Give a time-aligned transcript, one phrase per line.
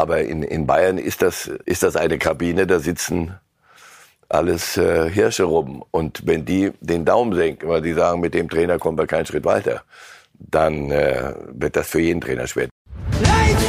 [0.00, 3.34] Aber in, in Bayern ist das, ist das eine Kabine, da sitzen
[4.30, 5.84] alles äh, Hirsche rum.
[5.90, 9.26] Und wenn die den Daumen senken, weil die sagen, mit dem Trainer kommen wir keinen
[9.26, 9.82] Schritt weiter,
[10.38, 12.68] dann äh, wird das für jeden Trainer schwer.
[13.22, 13.59] Ganz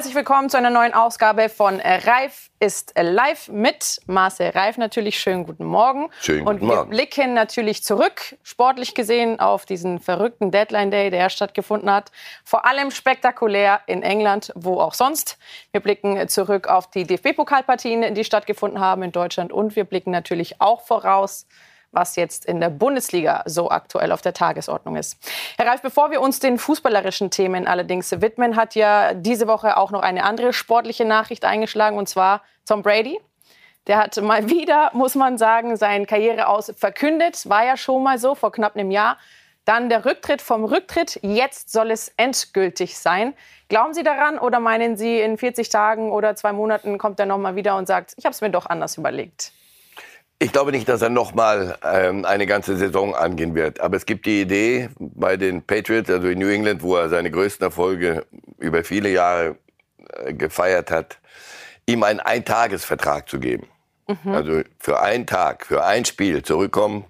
[0.00, 5.20] herzlich willkommen zu einer neuen Ausgabe von Reif ist live mit Marcel Reif natürlich.
[5.20, 6.08] Schönen guten Morgen.
[6.22, 6.80] Schönen guten Morgen.
[6.80, 12.12] Und wir blicken natürlich zurück, sportlich gesehen, auf diesen verrückten Deadline Day, der stattgefunden hat.
[12.44, 15.36] Vor allem spektakulär in England, wo auch sonst.
[15.70, 19.52] Wir blicken zurück auf die DFB-Pokalpartien, die stattgefunden haben in Deutschland.
[19.52, 21.46] Und wir blicken natürlich auch voraus
[21.92, 25.16] was jetzt in der Bundesliga so aktuell auf der Tagesordnung ist.
[25.58, 29.90] Herr Reif, bevor wir uns den fußballerischen Themen allerdings widmen, hat ja diese Woche auch
[29.90, 33.20] noch eine andere sportliche Nachricht eingeschlagen, und zwar Tom Brady.
[33.86, 37.48] Der hat mal wieder, muss man sagen, seine Karriere aus verkündet.
[37.48, 39.18] War ja schon mal so vor knapp einem Jahr.
[39.64, 41.18] Dann der Rücktritt vom Rücktritt.
[41.22, 43.34] Jetzt soll es endgültig sein.
[43.68, 47.38] Glauben Sie daran oder meinen Sie, in 40 Tagen oder zwei Monaten kommt er noch
[47.38, 49.52] mal wieder und sagt, ich habe es mir doch anders überlegt?
[50.42, 53.80] Ich glaube nicht, dass er nochmal ähm, eine ganze Saison angehen wird.
[53.80, 57.30] Aber es gibt die Idee bei den Patriots, also in New England, wo er seine
[57.30, 58.24] größten Erfolge
[58.58, 59.56] über viele Jahre
[60.08, 61.18] äh, gefeiert hat,
[61.84, 63.68] ihm einen Eintagesvertrag zu geben.
[64.08, 64.32] Mhm.
[64.32, 67.04] Also für einen Tag, für ein Spiel zurückkommen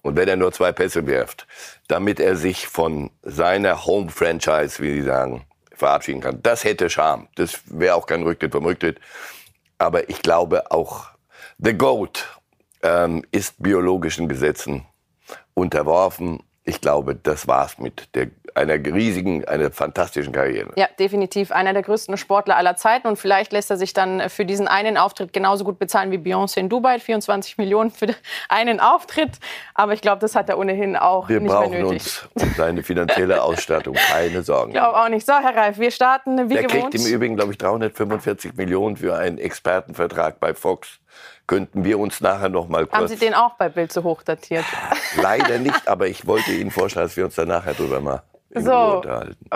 [0.00, 1.46] und wenn er nur zwei Pässe wirft,
[1.86, 6.42] damit er sich von seiner Home-Franchise, wie Sie sagen, verabschieden kann.
[6.42, 7.28] Das hätte Charme.
[7.34, 9.00] Das wäre auch kein Rücktritt vom Rücktritt.
[9.76, 11.12] Aber ich glaube auch
[11.64, 12.26] The Goat
[12.82, 14.84] ähm, ist biologischen Gesetzen
[15.54, 16.42] unterworfen.
[16.64, 20.72] Ich glaube, das war's mit der, einer riesigen, einer fantastischen Karriere.
[20.74, 23.06] Ja, definitiv einer der größten Sportler aller Zeiten.
[23.06, 26.58] Und vielleicht lässt er sich dann für diesen einen Auftritt genauso gut bezahlen wie Beyoncé
[26.58, 26.98] in Dubai.
[26.98, 28.08] 24 Millionen für
[28.48, 29.38] einen Auftritt.
[29.72, 31.72] Aber ich glaube, das hat er ohnehin auch wir nicht mehr nötig.
[31.72, 34.72] Wir brauchen uns um seine finanzielle Ausstattung keine Sorgen.
[34.72, 35.24] Ich glaube auch nicht.
[35.24, 36.74] So, Herr Reif, wir starten wie er gewohnt.
[36.74, 40.98] Er kriegt im Übrigen, glaube ich, 345 Millionen für einen Expertenvertrag bei Fox
[41.46, 42.94] könnten wir uns nachher noch mal kurz...
[42.94, 44.64] Haben Sie den auch bei Bild zu hoch datiert?
[45.20, 48.22] Leider nicht, aber ich wollte Ihnen vorschlagen, dass wir uns dann nachher drüber mal
[48.54, 49.02] so,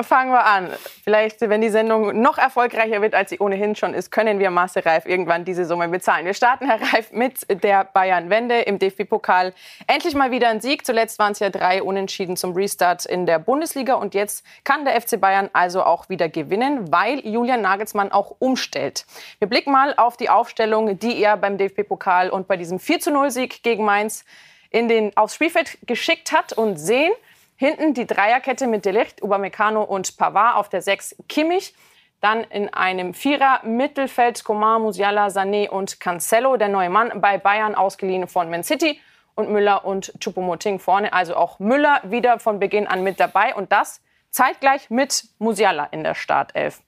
[0.02, 0.70] fangen wir an.
[1.04, 4.82] Vielleicht, wenn die Sendung noch erfolgreicher wird, als sie ohnehin schon ist, können wir Marcel
[4.82, 6.24] Reif irgendwann diese Summe bezahlen.
[6.24, 9.52] Wir starten, Herr Reif, mit der Bayern-Wende im DFB-Pokal.
[9.86, 10.86] Endlich mal wieder ein Sieg.
[10.86, 13.94] Zuletzt waren es ja drei Unentschieden zum Restart in der Bundesliga.
[13.94, 19.04] Und jetzt kann der FC Bayern also auch wieder gewinnen, weil Julian Nagelsmann auch umstellt.
[19.40, 23.84] Wir blicken mal auf die Aufstellung, die er beim DFB-Pokal und bei diesem 4-0-Sieg gegen
[23.84, 24.24] Mainz
[24.70, 27.12] in den, aufs Spielfeld geschickt hat und sehen,
[27.56, 31.74] Hinten die Dreierkette mit Delicht, Upamecano und Pavard auf der 6 Kimmich.
[32.20, 37.74] Dann in einem Vierer Mittelfeld Coman, Musiala, Sané und Cancelo, der neue Mann bei Bayern,
[37.74, 39.00] ausgeliehen von Man City.
[39.34, 41.12] Und Müller und Choupo-Moting vorne.
[41.12, 43.54] Also auch Müller wieder von Beginn an mit dabei.
[43.54, 44.00] Und das
[44.30, 46.80] zeitgleich mit Musiala in der Startelf.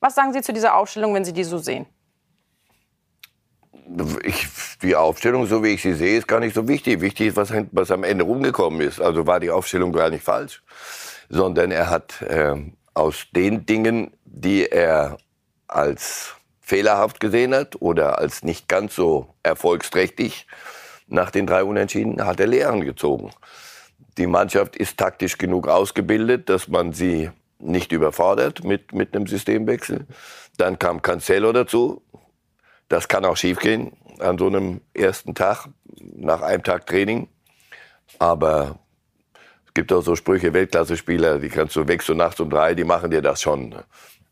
[0.00, 1.86] Was sagen Sie zu dieser Aufstellung, wenn Sie die so sehen?
[4.22, 4.46] ich,
[4.82, 7.00] die Aufstellung, so wie ich sie sehe, ist gar nicht so wichtig.
[7.00, 9.00] Wichtig ist, was, was am Ende rumgekommen ist.
[9.00, 10.62] Also war die Aufstellung gar nicht falsch,
[11.28, 12.56] sondern er hat äh,
[12.94, 15.18] aus den Dingen, die er
[15.68, 20.46] als fehlerhaft gesehen hat oder als nicht ganz so erfolgsträchtig
[21.08, 23.30] nach den drei Unentschieden, hat er Lehren gezogen.
[24.16, 30.06] Die Mannschaft ist taktisch genug ausgebildet, dass man sie nicht überfordert mit, mit einem Systemwechsel.
[30.56, 32.02] Dann kam Cancelo dazu,
[32.88, 35.68] das kann auch schiefgehen an so einem ersten Tag,
[36.16, 37.28] nach einem Tag Training.
[38.18, 38.78] Aber
[39.66, 42.84] es gibt auch so Sprüche, Weltklasse-Spieler, die kannst du weg so nachts um drei, die
[42.84, 43.74] machen dir das schon.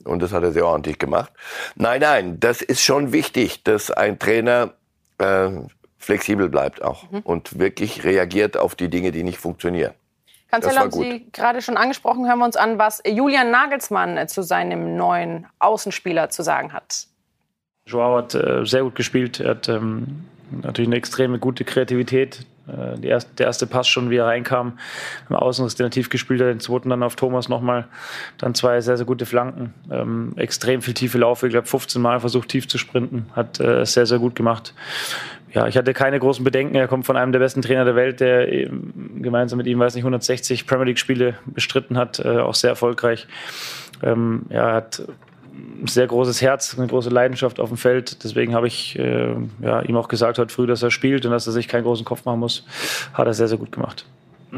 [0.04, 1.32] Und das hat er sehr ordentlich gemacht.
[1.76, 4.74] Nein, nein, das ist schon wichtig, dass ein Trainer
[5.18, 5.50] äh,
[5.98, 7.20] flexibel bleibt auch mhm.
[7.20, 9.94] und wirklich reagiert auf die Dinge, die nicht funktionieren.
[10.50, 12.26] Kanzler haben Sie gerade schon angesprochen.
[12.26, 17.06] Hören wir uns an, was Julian Nagelsmann zu seinem neuen Außenspieler zu sagen hat.
[17.88, 19.40] Joao hat äh, sehr gut gespielt.
[19.40, 20.24] Er hat ähm,
[20.62, 22.46] natürlich eine extreme gute Kreativität.
[22.68, 24.78] Äh, erste, der erste Pass schon, wie er reinkam,
[25.30, 27.86] im Außen ist der tief gespielt hat, den zweiten dann auf Thomas nochmal.
[28.36, 29.72] Dann zwei sehr, sehr gute Flanken.
[29.90, 31.46] Ähm, extrem viel tiefe Laufe.
[31.46, 33.26] Ich glaube, 15 Mal versucht tief zu sprinten.
[33.34, 34.74] Hat äh, sehr, sehr gut gemacht.
[35.54, 36.74] Ja, ich hatte keine großen Bedenken.
[36.74, 38.46] Er kommt von einem der besten Trainer der Welt, der
[39.16, 43.26] gemeinsam mit ihm, weiß nicht, 160 Premier League-Spiele bestritten hat, äh, auch sehr erfolgreich.
[44.02, 45.02] Ähm, er hat
[45.86, 48.24] sehr großes Herz, eine große Leidenschaft auf dem Feld.
[48.24, 51.46] Deswegen habe ich äh, ja, ihm auch gesagt heute früh, dass er spielt und dass
[51.46, 52.64] er sich keinen großen Kopf machen muss.
[53.14, 54.04] Hat er sehr, sehr gut gemacht.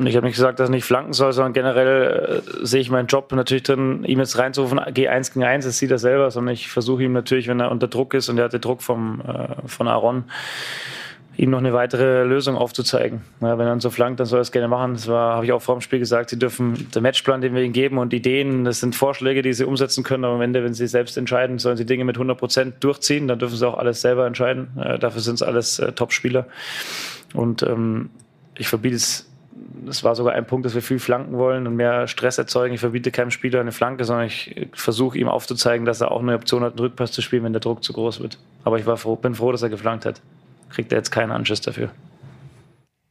[0.05, 3.09] Ich habe nicht gesagt, dass er nicht flanken soll, sondern generell äh, sehe ich meinen
[3.09, 6.55] Job natürlich drin, ihm jetzt reinzurufen, geh eins gegen eins, das sieht er selber, sondern
[6.55, 9.67] ich versuche ihm natürlich, wenn er unter Druck ist und er hatte Druck vom, äh,
[9.67, 10.25] von Aaron,
[11.41, 13.23] ihm noch eine weitere Lösung aufzuzeigen.
[13.41, 14.93] Ja, wenn er uns so flankt, dann soll er es gerne machen.
[14.93, 17.73] Das habe ich auch vor dem Spiel gesagt, sie dürfen der Matchplan, den wir ihnen
[17.73, 20.25] geben und Ideen, das sind Vorschläge, die sie umsetzen können.
[20.27, 23.39] Aber am Ende, wenn sie selbst entscheiden, sollen sie Dinge mit 100 Prozent durchziehen, dann
[23.39, 24.69] dürfen sie auch alles selber entscheiden.
[24.79, 26.47] Äh, dafür sind es alles äh, Top-Spieler.
[27.33, 28.11] Und ähm,
[28.59, 29.27] ich verbiete es
[29.89, 32.75] es war sogar ein Punkt, dass wir viel flanken wollen und mehr Stress erzeugen.
[32.75, 36.35] Ich verbiete keinem Spieler eine Flanke, sondern ich versuche ihm aufzuzeigen, dass er auch eine
[36.35, 38.39] Option hat, einen Rückpass zu spielen, wenn der Druck zu groß wird.
[38.65, 40.21] Aber ich war froh, bin froh, dass er geflankt hat.
[40.71, 41.91] Kriegt er jetzt keinen Anschiss dafür.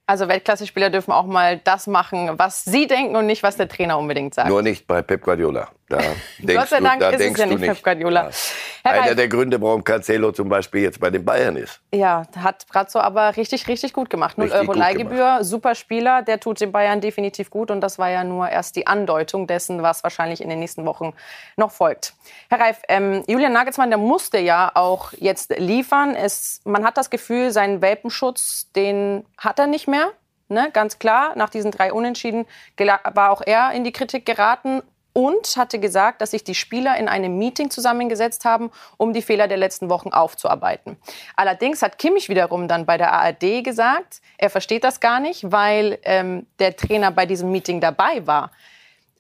[0.06, 4.00] Also Weltklasse-Spieler dürfen auch mal das machen, was sie denken und nicht, was der Trainer
[4.00, 4.50] unbedingt sagt.
[4.50, 5.69] Nur nicht bei Pep Guardiola.
[5.89, 5.97] Da
[6.45, 8.30] Gott sei Dank du, da ist es ja nicht Pep Guardiola.
[8.30, 8.91] Ja.
[8.91, 11.81] Einer Reif, der Gründe, warum Cancelo zum Beispiel jetzt bei den Bayern ist.
[11.91, 14.38] Ja, hat Brazzo aber richtig, richtig gut gemacht.
[14.38, 17.71] Null Euro Leihgebühr, super Spieler, der tut den Bayern definitiv gut.
[17.71, 21.13] Und das war ja nur erst die Andeutung dessen, was wahrscheinlich in den nächsten Wochen
[21.57, 22.13] noch folgt.
[22.50, 26.15] Herr Reif, ähm, Julian Nagelsmann, der musste ja auch jetzt liefern.
[26.15, 30.12] Es, man hat das Gefühl, seinen Welpenschutz, den hat er nicht mehr.
[30.51, 32.47] Ne, ganz klar, nach diesen drei Unentschieden
[33.13, 34.81] war auch er in die Kritik geraten
[35.13, 39.47] und hatte gesagt, dass sich die Spieler in einem Meeting zusammengesetzt haben, um die Fehler
[39.47, 40.97] der letzten Wochen aufzuarbeiten.
[41.35, 46.00] Allerdings hat Kimmich wiederum dann bei der ARD gesagt, er versteht das gar nicht, weil
[46.03, 48.51] ähm, der Trainer bei diesem Meeting dabei war.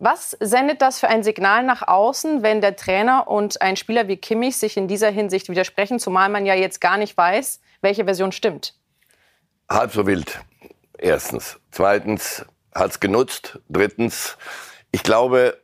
[0.01, 4.15] Was sendet das für ein Signal nach außen, wenn der Trainer und ein Spieler wie
[4.15, 8.31] Kimmich sich in dieser Hinsicht widersprechen, zumal man ja jetzt gar nicht weiß, welche Version
[8.31, 8.75] stimmt?
[9.69, 10.39] Halb so wild.
[10.97, 11.59] Erstens.
[11.71, 13.59] Zweitens hat es genutzt.
[13.67, 14.37] Drittens,
[14.91, 15.57] ich glaube,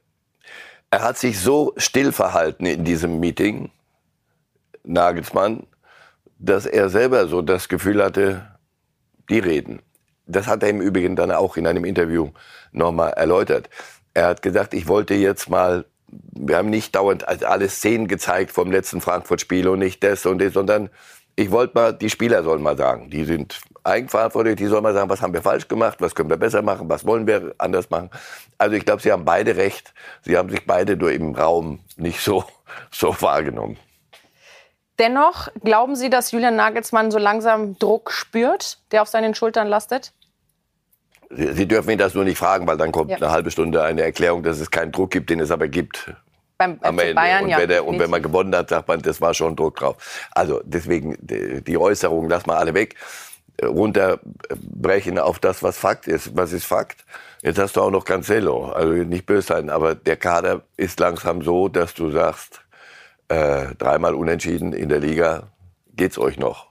[0.96, 3.70] er hat sich so still verhalten in diesem Meeting,
[4.86, 5.68] Nagelsmann,
[6.40, 8.48] dass er selber so das Gefühl hatte,
[9.30, 9.82] die reden.
[10.26, 12.30] Das hat er im Übrigen dann auch in einem Interview
[12.72, 13.70] nochmal erläutert.
[14.14, 18.72] Er hat gesagt, ich wollte jetzt mal, wir haben nicht dauernd alle Szenen gezeigt vom
[18.72, 20.90] letzten Frankfurt-Spiel und nicht das und das, sondern
[21.36, 25.10] ich wollte mal, die Spieler sollen mal sagen, die sind eigenverantwortlich, die sollen mal sagen,
[25.10, 28.10] was haben wir falsch gemacht, was können wir besser machen, was wollen wir anders machen.
[28.58, 29.94] Also ich glaube, sie haben beide recht.
[30.22, 32.46] Sie haben sich beide nur im Raum nicht so,
[32.92, 33.78] so wahrgenommen.
[34.98, 40.14] Dennoch glauben Sie, dass Julian Nagelsmann so langsam Druck spürt, der auf seinen Schultern lastet?
[41.30, 43.18] Sie, Sie dürfen ihn das nur nicht fragen, weil dann kommt ja.
[43.18, 46.14] eine halbe Stunde eine Erklärung, dass es keinen Druck gibt, den es aber gibt.
[46.58, 47.16] Beim, am Ende.
[47.16, 49.56] Bayern, und, ja, wenn er, und wenn man gewonnen hat, sagt man, das war schon
[49.56, 50.28] Druck drauf.
[50.32, 52.96] Also deswegen die, Äußerungen lassen wir alle weg
[53.64, 56.36] runterbrechen auf das, was Fakt ist.
[56.36, 57.06] Was ist Fakt?
[57.42, 58.72] Jetzt hast du auch noch Cancelo.
[58.72, 62.62] Also nicht böse sein, aber der Kader ist langsam so, dass du sagst,
[63.30, 65.52] äh, dreimal unentschieden in der Liga,
[65.96, 66.68] geht's euch noch?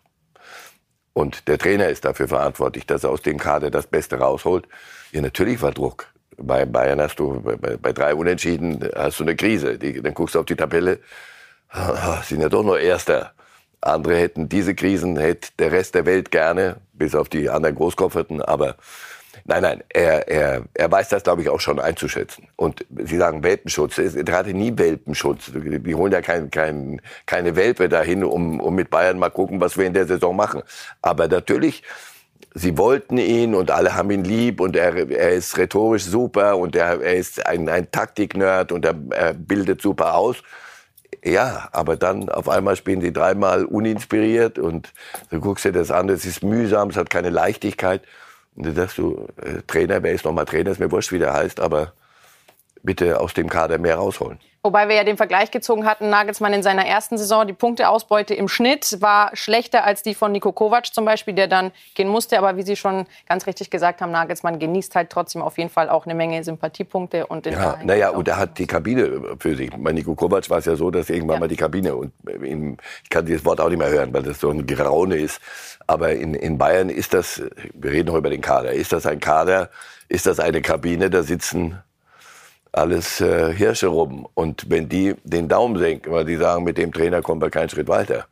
[1.12, 4.66] Und der Trainer ist dafür verantwortlich, dass er aus dem Kader das Beste rausholt.
[5.12, 6.13] Ja, natürlich war Druck.
[6.36, 9.78] Bei Bayern hast du, bei, bei drei Unentschieden hast du eine Krise.
[9.78, 10.98] Die, dann guckst du auf die Tabelle,
[12.22, 13.32] sind ja doch nur Erster.
[13.80, 18.40] Andere hätten diese Krisen, hätte der Rest der Welt gerne, bis auf die anderen Großkopferten.
[18.40, 18.76] Aber
[19.44, 22.48] nein, nein, er, er, er weiß das, glaube ich, auch schon einzuschätzen.
[22.56, 23.98] Und Sie sagen Welpenschutz.
[23.98, 25.50] Er hatte nie Welpenschutz.
[25.52, 29.76] Wir holen ja kein, kein, keine Welpe dahin, um, um mit Bayern mal gucken, was
[29.76, 30.62] wir in der Saison machen.
[31.02, 31.82] Aber natürlich,
[32.54, 36.76] sie wollten ihn und alle haben ihn lieb und er, er ist rhetorisch super und
[36.76, 40.36] er, er ist ein, ein Taktik-Nerd und er, er bildet super aus.
[41.24, 44.92] Ja, aber dann auf einmal spielen die dreimal uninspiriert und
[45.30, 48.02] du guckst dir das an, es ist mühsam, es hat keine Leichtigkeit.
[48.54, 51.32] Und dann sagst du, äh, Trainer, wer ist nochmal Trainer, ist mir wurscht, wie der
[51.32, 51.92] heißt, aber
[52.82, 54.38] bitte aus dem Kader mehr rausholen.
[54.66, 58.48] Wobei wir ja den Vergleich gezogen hatten, Nagelsmann in seiner ersten Saison, die Punkteausbeute im
[58.48, 62.38] Schnitt war schlechter als die von Niko Kovac zum Beispiel, der dann gehen musste.
[62.38, 65.90] Aber wie Sie schon ganz richtig gesagt haben, Nagelsmann genießt halt trotzdem auf jeden Fall
[65.90, 67.26] auch eine Menge Sympathiepunkte.
[67.26, 69.70] Und ja, naja, und er hat die Kabine für sich.
[69.76, 71.40] Bei Niko Kovac war es ja so, dass irgendwann ja.
[71.40, 74.48] mal die Kabine, und ich kann dieses Wort auch nicht mehr hören, weil das so
[74.48, 75.42] ein Geraune ist.
[75.86, 77.42] Aber in, in Bayern ist das,
[77.74, 79.68] wir reden noch über den Kader, ist das ein Kader,
[80.08, 81.82] ist das eine Kabine, da sitzen
[82.74, 84.28] alles äh, Hirsche rum.
[84.34, 87.68] Und wenn die den Daumen senken, weil die sagen, mit dem Trainer kommen wir keinen
[87.68, 88.26] Schritt weiter,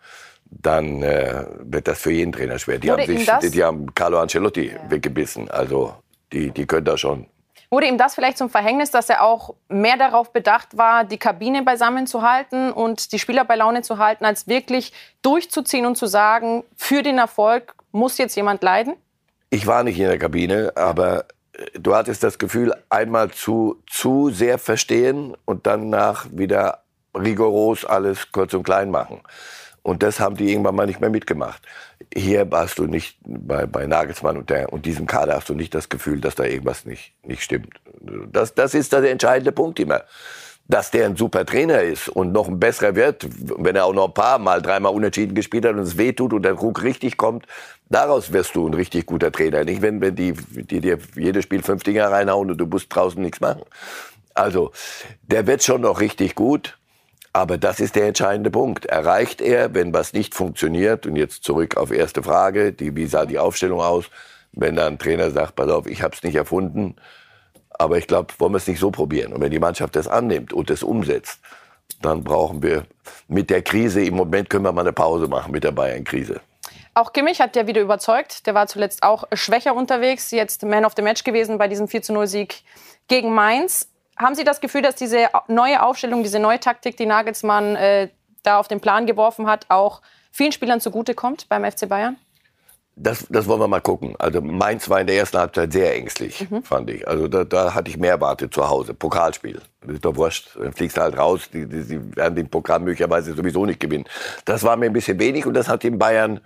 [0.50, 2.78] dann äh, wird das für jeden Trainer schwer.
[2.78, 4.90] Die haben, sich, die, die, haben Carlo Ancelotti ja.
[4.90, 5.50] weggebissen.
[5.50, 5.94] Also
[6.32, 7.26] die, die können da schon.
[7.70, 11.62] Wurde ihm das vielleicht zum Verhängnis, dass er auch mehr darauf bedacht war, die Kabine
[11.62, 16.04] beisammen zu halten und die Spieler bei Laune zu halten, als wirklich durchzuziehen und zu
[16.04, 18.94] sagen, für den Erfolg muss jetzt jemand leiden?
[19.48, 21.24] Ich war nicht in der Kabine, aber
[21.74, 26.82] du hattest das Gefühl, einmal zu, zu sehr verstehen und danach wieder
[27.14, 29.20] rigoros alles kurz und klein machen.
[29.82, 31.60] Und das haben die irgendwann mal nicht mehr mitgemacht.
[32.14, 35.74] Hier hast du nicht, bei, bei Nagelsmann und, der, und diesem Kader hast du nicht
[35.74, 37.80] das Gefühl, dass da irgendwas nicht, nicht stimmt.
[38.30, 40.02] Das, das ist der entscheidende Punkt immer.
[40.68, 43.26] dass der ein super Trainer ist und noch ein besserer wird,
[43.58, 46.42] wenn er auch noch ein paar Mal, dreimal unentschieden gespielt hat und es wehtut und
[46.42, 47.46] der Druck richtig kommt,
[47.88, 49.64] daraus wirst du ein richtig guter Trainer.
[49.64, 53.20] Nicht, wenn, wenn die, die dir jedes Spiel fünf Dinger reinhauen und du musst draußen
[53.20, 53.62] nichts machen.
[54.34, 54.72] Also,
[55.22, 56.78] der wird schon noch richtig gut.
[57.34, 58.84] Aber das ist der entscheidende Punkt.
[58.86, 63.24] Erreicht er, wenn was nicht funktioniert, und jetzt zurück auf erste Frage, die, wie sah
[63.24, 64.10] die Aufstellung aus,
[64.52, 66.96] wenn dann ein Trainer sagt, pass auf, ich habe es nicht erfunden,
[67.70, 69.32] aber ich glaube, wollen wir es nicht so probieren.
[69.32, 71.40] Und wenn die Mannschaft das annimmt und das umsetzt,
[72.02, 72.84] dann brauchen wir
[73.28, 76.40] mit der Krise, im Moment können wir mal eine Pause machen mit der Bayern-Krise.
[76.94, 78.46] Auch Kimmich hat ja wieder überzeugt.
[78.46, 82.62] Der war zuletzt auch schwächer unterwegs, jetzt Man of the Match gewesen bei diesem 4-0-Sieg
[83.08, 83.88] gegen Mainz.
[84.16, 88.08] Haben Sie das Gefühl, dass diese neue Aufstellung, diese neue Taktik, die Nagelsmann äh,
[88.42, 92.18] da auf den Plan geworfen hat, auch vielen Spielern zugutekommt beim FC Bayern?
[92.94, 94.14] Das, das wollen wir mal gucken.
[94.18, 96.62] Also Mainz war in der ersten Halbzeit sehr ängstlich, mhm.
[96.62, 97.08] fand ich.
[97.08, 98.92] Also da, da hatte ich mehr erwartet zu Hause.
[98.92, 99.62] Pokalspiel.
[99.80, 100.56] Das ist doch wurscht.
[100.56, 101.48] Dann fliegst du halt raus.
[101.50, 104.04] Die, die, die werden den Programm möglicherweise sowieso nicht gewinnen.
[104.44, 106.40] Das war mir ein bisschen wenig und das hat den Bayern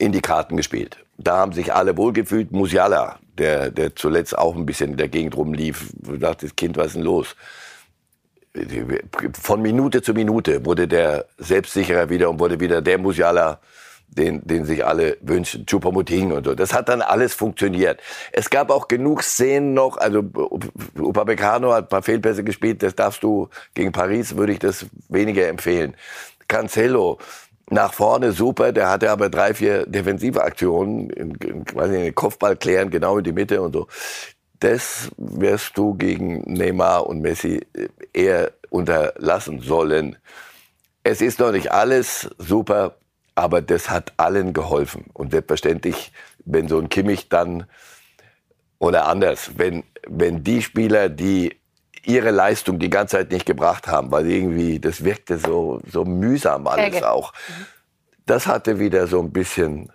[0.00, 0.96] in die Karten gespielt.
[1.18, 2.52] Da haben sich alle wohlgefühlt.
[2.52, 6.88] Musiala, der, der zuletzt auch ein bisschen in der Gegend rumlief, dachte, das Kind, was
[6.88, 7.36] ist denn los?
[9.40, 13.60] Von Minute zu Minute wurde der selbstsicherer wieder und wurde wieder der Musiala,
[14.08, 16.54] den, den sich alle wünschen, Chupomoting und so.
[16.54, 18.00] Das hat dann alles funktioniert.
[18.32, 20.24] Es gab auch genug Szenen noch, also
[20.98, 25.46] Upamecano hat ein paar Fehlpässe gespielt, das darfst du gegen Paris, würde ich das weniger
[25.46, 25.94] empfehlen.
[26.48, 27.18] Cancelo,
[27.70, 32.56] nach vorne super, der hatte aber drei, vier defensive Aktionen, in, in, quasi den Kopfball
[32.56, 33.86] klären, genau in die Mitte und so.
[34.58, 37.66] Das wirst du gegen Neymar und Messi
[38.12, 40.16] eher unterlassen sollen.
[41.02, 42.96] Es ist noch nicht alles super,
[43.34, 45.06] aber das hat allen geholfen.
[45.14, 46.12] Und selbstverständlich,
[46.44, 47.64] wenn so ein Kimmich dann,
[48.78, 51.59] oder anders, wenn, wenn die Spieler, die
[52.04, 56.66] ihre Leistung die ganze Zeit nicht gebracht haben, weil irgendwie, das wirkte so, so mühsam
[56.66, 57.32] alles auch.
[58.26, 59.90] Das hatte wieder so ein bisschen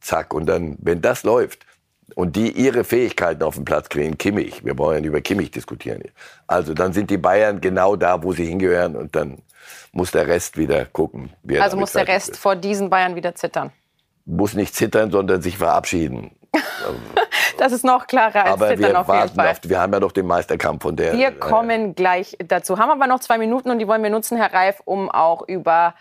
[0.00, 0.32] zack.
[0.32, 1.66] Und dann, wenn das läuft,
[2.14, 6.02] und die ihre Fähigkeiten auf den Platz kriegen, Kimmich, wir wollen ja über Kimmich diskutieren.
[6.46, 9.42] Also dann sind die Bayern genau da, wo sie hingehören und dann
[9.92, 11.30] muss der Rest wieder gucken.
[11.58, 12.36] also muss der Rest wird.
[12.38, 13.72] vor diesen Bayern wieder zittern?
[14.24, 16.30] Muss nicht zittern, sondern sich verabschieden.
[17.58, 19.50] das ist noch klarer als aber zittern wir auf jeden Fall.
[19.50, 21.12] Auf, wir haben ja noch den Meisterkampf von der.
[21.12, 22.78] Wir kommen äh, gleich dazu.
[22.78, 25.94] Haben aber noch zwei Minuten und die wollen wir nutzen, Herr Reif, um auch über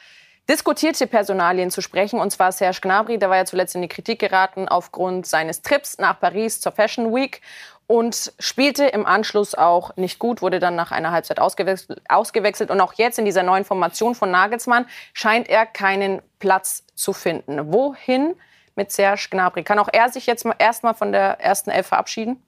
[0.50, 2.20] diskutierte Personalien zu sprechen.
[2.20, 5.98] Und zwar Serge Gnabry, der war ja zuletzt in die Kritik geraten aufgrund seines Trips
[5.98, 7.42] nach Paris zur Fashion Week
[7.88, 12.72] und spielte im Anschluss auch nicht gut, wurde dann nach einer Halbzeit ausgewechselt, ausgewechselt.
[12.72, 17.72] Und auch jetzt in dieser neuen Formation von Nagelsmann scheint er keinen Platz zu finden.
[17.72, 18.36] Wohin
[18.76, 19.64] mit Serge Gnabry?
[19.64, 22.42] Kann auch er sich jetzt erstmal von der ersten Elf verabschieden?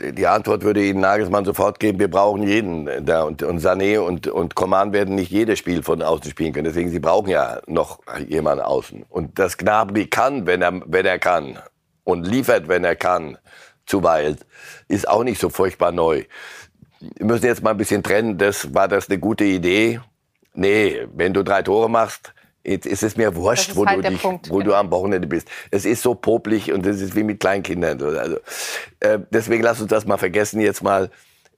[0.00, 3.24] Die Antwort würde Ihnen Nagelsmann sofort geben, wir brauchen jeden da.
[3.24, 6.66] Und, und Sané und, und Coman werden nicht jedes Spiel von außen spielen können.
[6.66, 7.98] Deswegen, Sie brauchen ja noch
[8.28, 9.04] jemanden außen.
[9.08, 11.58] Und das Gnabry kann, wenn er, wenn er kann.
[12.04, 13.38] Und liefert, wenn er kann
[13.86, 14.38] zuweilen,
[14.88, 16.24] ist auch nicht so furchtbar neu.
[17.00, 18.38] Wir müssen jetzt mal ein bisschen trennen.
[18.38, 20.00] Das, war das eine gute Idee?
[20.54, 24.22] Nee, wenn du drei Tore machst, Jetzt ist es mir wurscht, wo, halt du, dich,
[24.22, 24.70] Punkt, wo genau.
[24.70, 25.48] du am Wochenende bist.
[25.70, 28.00] Es ist so popelig und es ist wie mit Kleinkindern.
[28.00, 28.36] Also,
[29.00, 31.10] äh, deswegen lass uns das mal vergessen jetzt mal.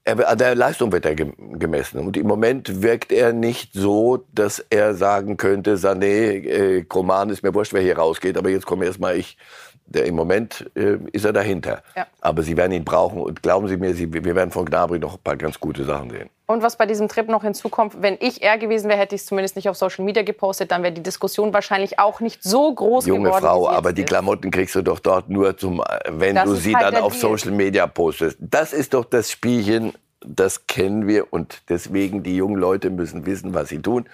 [0.07, 1.99] Er, an der Leistung wird er gemessen.
[1.99, 7.43] Und im Moment wirkt er nicht so, dass er sagen könnte, Sané, äh, Koman ist
[7.43, 9.39] mir wurscht, wer hier rausgeht, aber jetzt komme erst mal ich
[9.87, 11.83] der, Im Moment äh, ist er dahinter.
[11.95, 12.07] Ja.
[12.21, 13.21] Aber Sie werden ihn brauchen.
[13.21, 16.11] Und glauben Sie mir, Sie, wir werden von Gnabry noch ein paar ganz gute Sachen
[16.11, 16.31] sehen.
[16.47, 19.27] Und was bei diesem Trip noch hinzukommt, wenn ich er gewesen wäre, hätte ich es
[19.27, 23.07] zumindest nicht auf Social Media gepostet, dann wäre die Diskussion wahrscheinlich auch nicht so groß
[23.07, 23.45] Junge geworden.
[23.45, 26.77] Junge Frau, aber die Klamotten kriegst du doch dort nur, zum, wenn das du sie
[26.77, 27.37] halt dann auf Deal.
[27.39, 28.37] Social Media postest.
[28.41, 31.33] Das ist doch das Spielchen, das kennen wir.
[31.33, 34.07] Und deswegen, die jungen Leute müssen wissen, was sie tun.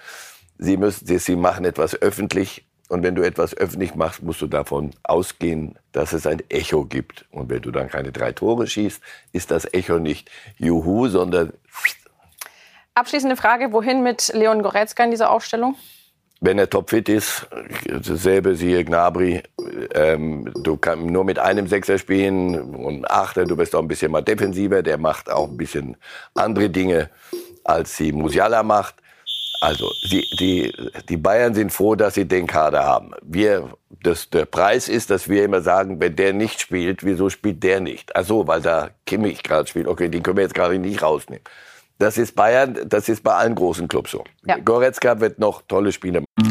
[0.57, 4.91] Sie, müssen, sie machen etwas öffentlich und wenn du etwas öffentlich machst, musst du davon
[5.03, 7.25] ausgehen, dass es ein Echo gibt.
[7.31, 11.53] Und wenn du dann keine drei Tore schießt, ist das Echo nicht Juhu, sondern.
[12.93, 15.75] Abschließende Frage: Wohin mit Leon Goretzka in dieser Aufstellung?
[16.41, 17.47] Wenn er topfit ist,
[17.85, 19.41] dasselbe siehe Gnabry,
[19.93, 24.11] ähm, du kannst nur mit einem Sechser spielen und Achter, du bist auch ein bisschen
[24.11, 25.95] mal defensiver, der macht auch ein bisschen
[26.33, 27.09] andere Dinge,
[27.63, 29.00] als sie Musiala macht.
[29.61, 30.73] Also die, die,
[31.07, 33.11] die Bayern sind froh, dass sie den Kader haben.
[33.21, 33.69] Wir,
[34.01, 37.79] das, der Preis ist, dass wir immer sagen, wenn der nicht spielt, wieso spielt der
[37.79, 38.15] nicht?
[38.15, 39.87] Ach so, weil da Kimmich gerade spielt.
[39.87, 41.43] Okay, den können wir jetzt gerade nicht rausnehmen.
[41.99, 44.23] Das ist Bayern, das ist bei allen großen Clubs so.
[44.45, 44.57] Ja.
[44.57, 46.50] Goretzka wird noch tolle Spiele machen.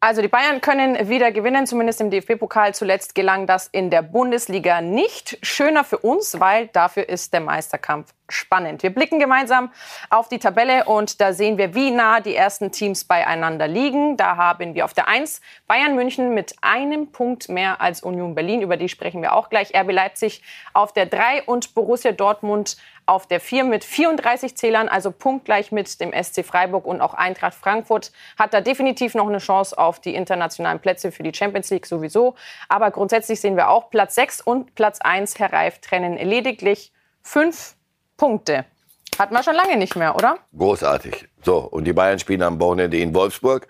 [0.00, 2.72] Also die Bayern können wieder gewinnen, zumindest im DFB-Pokal.
[2.72, 5.38] Zuletzt gelang das in der Bundesliga nicht.
[5.42, 8.84] Schöner für uns, weil dafür ist der Meisterkampf spannend.
[8.84, 9.72] Wir blicken gemeinsam
[10.08, 14.16] auf die Tabelle und da sehen wir, wie nah die ersten Teams beieinander liegen.
[14.16, 18.62] Da haben wir auf der 1 Bayern München mit einem Punkt mehr als Union Berlin.
[18.62, 19.74] Über die sprechen wir auch gleich.
[19.74, 20.42] RB Leipzig
[20.74, 22.76] auf der 3 und Borussia Dortmund
[23.08, 27.54] auf der 4 mit 34 Zählern, also punktgleich mit dem SC Freiburg und auch Eintracht
[27.54, 31.86] Frankfurt hat da definitiv noch eine Chance auf die internationalen Plätze für die Champions League
[31.86, 32.34] sowieso.
[32.68, 37.74] Aber grundsätzlich sehen wir auch Platz 6 und Platz 1, Herr Reif, trennen lediglich fünf
[38.16, 38.64] Punkte.
[39.18, 40.38] Hatten wir schon lange nicht mehr, oder?
[40.56, 41.28] Großartig.
[41.42, 43.66] So, und die Bayern spielen am Wochenende in Wolfsburg.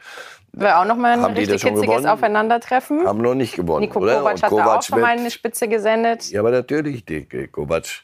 [0.52, 3.06] Wäre auch noch mal ein Haben richtig kitziges Aufeinandertreffen.
[3.06, 4.18] Haben noch nicht gewonnen, Nico oder?
[4.18, 6.28] Kovac hat da auch schon mal eine Spitze gesendet.
[6.30, 7.04] Ja, aber natürlich,
[7.52, 8.02] Kovac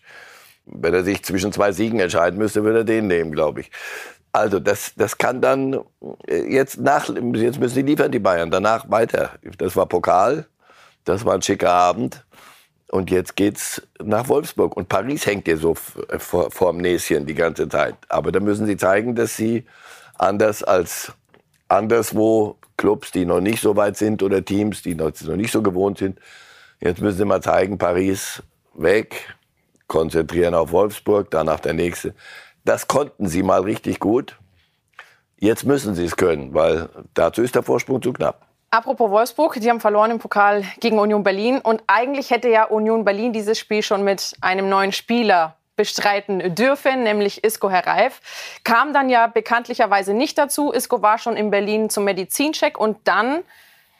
[0.66, 3.70] wenn er sich zwischen zwei Siegen entscheiden müsste, würde er den nehmen, glaube ich.
[4.32, 5.80] Also das, das kann dann
[6.26, 9.30] äh, jetzt nach, jetzt müssen sie liefern, die Bayern, danach weiter.
[9.58, 10.46] Das war Pokal,
[11.04, 12.24] das war ein schicker Abend.
[12.90, 14.76] Und jetzt geht's nach Wolfsburg.
[14.76, 15.76] Und Paris hängt dir so
[16.08, 17.96] äh, vor, vorm Näschen die ganze Zeit.
[18.08, 19.64] Aber da müssen sie zeigen, dass sie
[20.16, 21.12] anders als
[21.68, 25.62] anderswo Clubs, die noch nicht so weit sind oder Teams, die noch, noch nicht so
[25.62, 26.18] gewohnt sind,
[26.80, 28.42] jetzt müssen sie mal zeigen, Paris
[28.74, 29.34] weg,
[29.86, 32.14] konzentrieren auf Wolfsburg, danach der nächste.
[32.64, 34.38] Das konnten sie mal richtig gut.
[35.38, 38.46] Jetzt müssen sie es können, weil dazu ist der Vorsprung zu knapp.
[38.70, 41.60] Apropos Wolfsburg, die haben verloren im Pokal gegen Union Berlin.
[41.60, 47.02] Und eigentlich hätte ja Union Berlin dieses Spiel schon mit einem neuen Spieler bestreiten dürfen,
[47.02, 48.20] nämlich Isco Herr Reif.
[48.64, 50.72] Kam dann ja bekanntlicherweise nicht dazu.
[50.72, 53.42] Isco war schon in Berlin zum Medizincheck und dann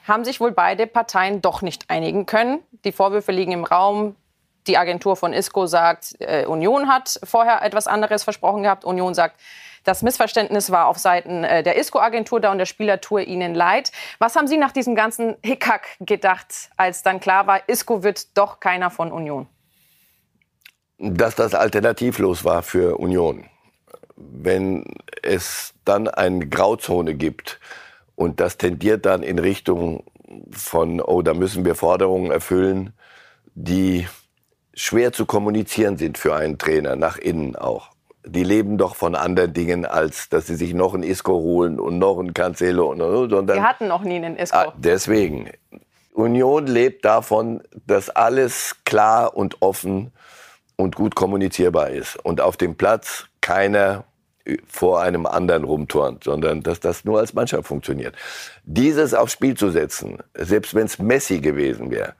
[0.06, 2.60] haben sich wohl beide Parteien doch nicht einigen können.
[2.84, 4.16] Die Vorwürfe liegen im Raum.
[4.66, 8.84] Die Agentur von ISCO sagt, äh, Union hat vorher etwas anderes versprochen gehabt.
[8.84, 9.38] Union sagt,
[9.84, 13.92] das Missverständnis war auf Seiten äh, der ISCO-Agentur da und der Spieler tue ihnen leid.
[14.18, 18.60] Was haben Sie nach diesem ganzen Hickhack gedacht, als dann klar war, ISCO wird doch
[18.60, 19.46] keiner von Union?
[20.98, 23.44] Dass das alternativlos war für Union.
[24.16, 24.84] Wenn
[25.22, 27.60] es dann eine Grauzone gibt
[28.14, 30.04] und das tendiert dann in Richtung
[30.50, 32.94] von, oh, da müssen wir Forderungen erfüllen,
[33.54, 34.06] die
[34.74, 37.90] schwer zu kommunizieren sind für einen Trainer, nach innen auch.
[38.26, 41.98] Die leben doch von anderen Dingen, als dass sie sich noch einen Isco holen und
[41.98, 42.90] noch einen Cancelo.
[42.90, 44.56] Und, und, sondern, Wir hatten noch nie einen Isco.
[44.56, 45.50] Ah, deswegen.
[46.12, 50.12] Union lebt davon, dass alles klar und offen
[50.76, 52.16] und gut kommunizierbar ist.
[52.24, 54.04] Und auf dem Platz keiner
[54.66, 58.14] vor einem anderen rumturnt, sondern dass das nur als Mannschaft funktioniert.
[58.64, 62.14] Dieses aufs Spiel zu setzen, selbst wenn es Messi gewesen wäre,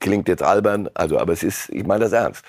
[0.00, 2.44] klingt jetzt albern, also, aber es ist, ich meine das ernst.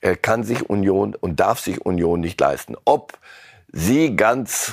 [0.00, 2.76] Er kann sich Union und darf sich Union nicht leisten.
[2.84, 3.18] Ob
[3.72, 4.72] sie ganz,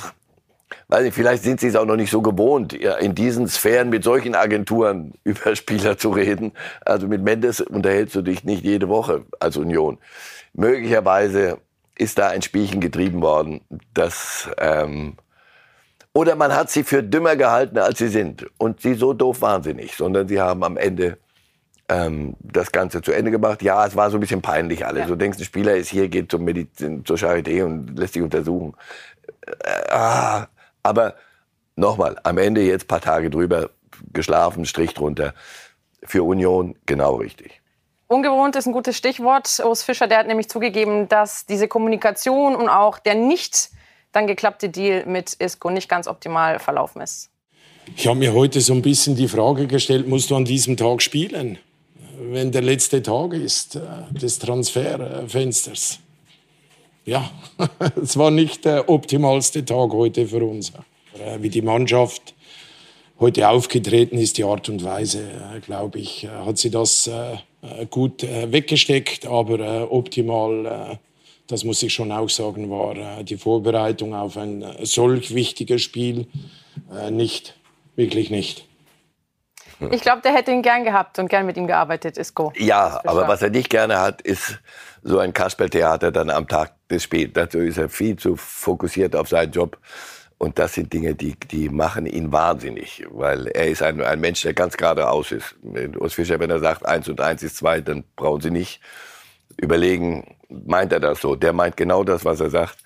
[0.88, 4.04] weiß ich, vielleicht sind sie es auch noch nicht so gewohnt, in diesen Sphären mit
[4.04, 6.52] solchen Agenturen über Spieler zu reden.
[6.84, 9.98] Also mit Mendes unterhältst du dich nicht jede Woche als Union.
[10.52, 11.58] Möglicherweise
[11.96, 13.60] ist da ein Spielchen getrieben worden,
[13.92, 15.16] das ähm,
[16.16, 18.46] oder man hat sie für dümmer gehalten, als sie sind.
[18.56, 21.18] Und sie so doof waren sie nicht, sondern sie haben am Ende
[21.88, 23.62] ähm, das Ganze zu Ende gemacht.
[23.62, 25.02] Ja, es war so ein bisschen peinlich alles.
[25.02, 25.06] Ja.
[25.06, 28.74] Du denkst, ein Spieler ist hier, geht zum Medizin, zur Charité und lässt sich untersuchen.
[29.46, 30.48] Äh, ah,
[30.82, 31.14] aber
[31.76, 33.70] nochmal, am Ende jetzt paar Tage drüber
[34.12, 35.34] geschlafen, Strich drunter.
[36.02, 37.60] Für Union genau richtig.
[38.06, 39.60] Ungewohnt ist ein gutes Stichwort.
[39.64, 43.70] Urs Fischer, der hat nämlich zugegeben, dass diese Kommunikation und auch der nicht
[44.12, 47.30] dann geklappte Deal mit Isco nicht ganz optimal verlaufen ist.
[47.96, 51.02] Ich habe mir heute so ein bisschen die Frage gestellt, musst du an diesem Tag
[51.02, 51.58] spielen?
[52.18, 53.80] Wenn der letzte Tag ist äh,
[54.12, 55.98] des Transferfensters.
[57.04, 57.30] ja,
[58.02, 60.72] es war nicht der optimalste Tag heute für uns.
[61.38, 62.34] Wie die Mannschaft
[63.18, 67.36] heute aufgetreten ist, die Art und Weise, äh, glaube ich, äh, hat sie das äh,
[67.88, 70.98] gut weggesteckt, aber optimal,
[71.46, 76.26] das muss ich schon auch sagen, war die Vorbereitung auf ein solch wichtiges Spiel
[77.10, 77.54] nicht,
[77.96, 78.66] wirklich nicht.
[79.90, 82.52] Ich glaube, der hätte ihn gern gehabt und gern mit ihm gearbeitet, Isco.
[82.56, 84.58] Ja, aber was er nicht gerne hat, ist
[85.02, 87.32] so ein Kasperltheater dann am Tag des Spiels.
[87.34, 89.78] Dazu ist er viel zu fokussiert auf seinen Job.
[90.38, 94.42] Und das sind Dinge, die, die machen ihn wahnsinnig, weil er ist ein, ein Mensch,
[94.42, 95.54] der ganz geradeaus ist.
[95.98, 98.80] Urs Fischer, wenn er sagt, eins und eins ist zwei, dann brauchen Sie nicht
[99.56, 101.36] überlegen, meint er das so.
[101.36, 102.78] Der meint genau das, was er sagt.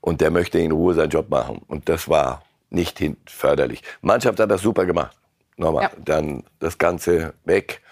[0.00, 1.62] Und der möchte in Ruhe seinen Job machen.
[1.68, 3.82] Und das war nicht förderlich.
[4.00, 5.16] Mannschaft hat das super gemacht.
[5.56, 5.90] Nochmal, ja.
[6.04, 7.82] dann das Ganze weg.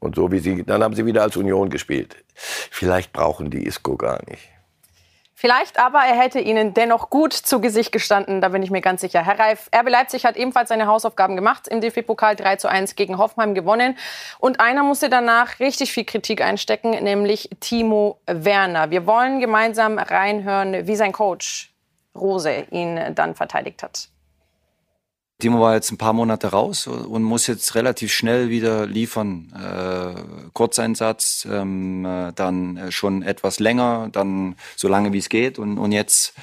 [0.00, 2.16] Und so wie sie, dann haben sie wieder als Union gespielt.
[2.34, 4.52] Vielleicht brauchen die Isco gar nicht.
[5.42, 9.00] Vielleicht aber, er hätte Ihnen dennoch gut zu Gesicht gestanden, da bin ich mir ganz
[9.00, 9.24] sicher.
[9.24, 13.18] Herr Reif, RB Leipzig hat ebenfalls seine Hausaufgaben gemacht, im DFB-Pokal 3 zu 1 gegen
[13.18, 13.98] Hoffenheim gewonnen.
[14.38, 18.90] Und einer musste danach richtig viel Kritik einstecken, nämlich Timo Werner.
[18.90, 21.72] Wir wollen gemeinsam reinhören, wie sein Coach
[22.14, 24.10] Rose ihn dann verteidigt hat.
[25.42, 29.52] Timo war jetzt ein paar Monate raus und muss jetzt relativ schnell wieder liefern.
[29.52, 35.78] Äh, Kurzeinsatz, ähm, äh, dann schon etwas länger, dann so lange wie es geht und,
[35.78, 36.34] und jetzt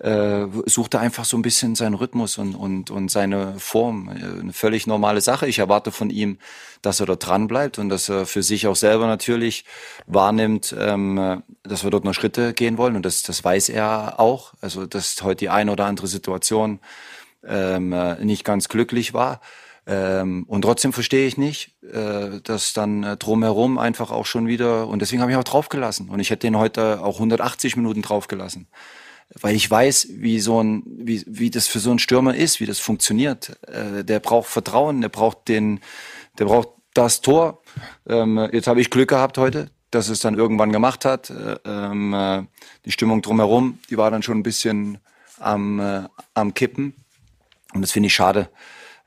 [0.00, 4.08] äh, sucht er einfach so ein bisschen seinen Rhythmus und, und, und seine Form.
[4.08, 5.46] Äh, eine völlig normale Sache.
[5.46, 6.38] Ich erwarte von ihm,
[6.80, 9.66] dass er dort dran bleibt und dass er für sich auch selber natürlich
[10.06, 12.96] wahrnimmt, ähm, dass wir dort noch Schritte gehen wollen.
[12.96, 14.54] Und das, das weiß er auch.
[14.62, 16.78] Also, dass heute die eine oder andere Situation
[17.46, 19.40] ähm, äh, nicht ganz glücklich war.
[19.86, 24.86] Ähm, und trotzdem verstehe ich nicht, äh, dass dann äh, drumherum einfach auch schon wieder,
[24.86, 26.10] und deswegen habe ich auch draufgelassen.
[26.10, 28.68] Und ich hätte ihn heute auch 180 Minuten draufgelassen.
[29.40, 32.66] Weil ich weiß, wie so ein, wie, wie das für so einen Stürmer ist, wie
[32.66, 33.58] das funktioniert.
[33.66, 35.80] Äh, der braucht Vertrauen, der braucht den,
[36.38, 37.62] der braucht das Tor.
[38.06, 41.30] Ähm, jetzt habe ich Glück gehabt heute, dass es dann irgendwann gemacht hat.
[41.30, 42.42] Äh, ähm, äh,
[42.84, 44.98] die Stimmung drumherum, die war dann schon ein bisschen
[45.38, 46.02] am, äh,
[46.34, 46.94] am Kippen.
[47.74, 48.48] Und das finde ich schade,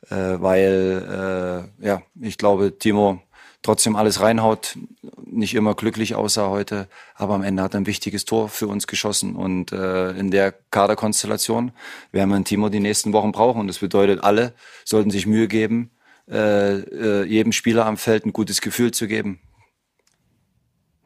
[0.10, 3.22] äh, weil äh, ja, ich glaube, Timo
[3.62, 4.78] trotzdem alles reinhaut,
[5.26, 8.88] nicht immer glücklich aussah heute, aber am Ende hat er ein wichtiges Tor für uns
[8.88, 11.72] geschossen und äh, in der Kaderkonstellation
[12.12, 15.92] werden wir Timo die nächsten Wochen brauchen und das bedeutet, alle sollten sich Mühe geben,
[16.30, 19.40] äh, äh, jedem Spieler am Feld ein gutes Gefühl zu geben.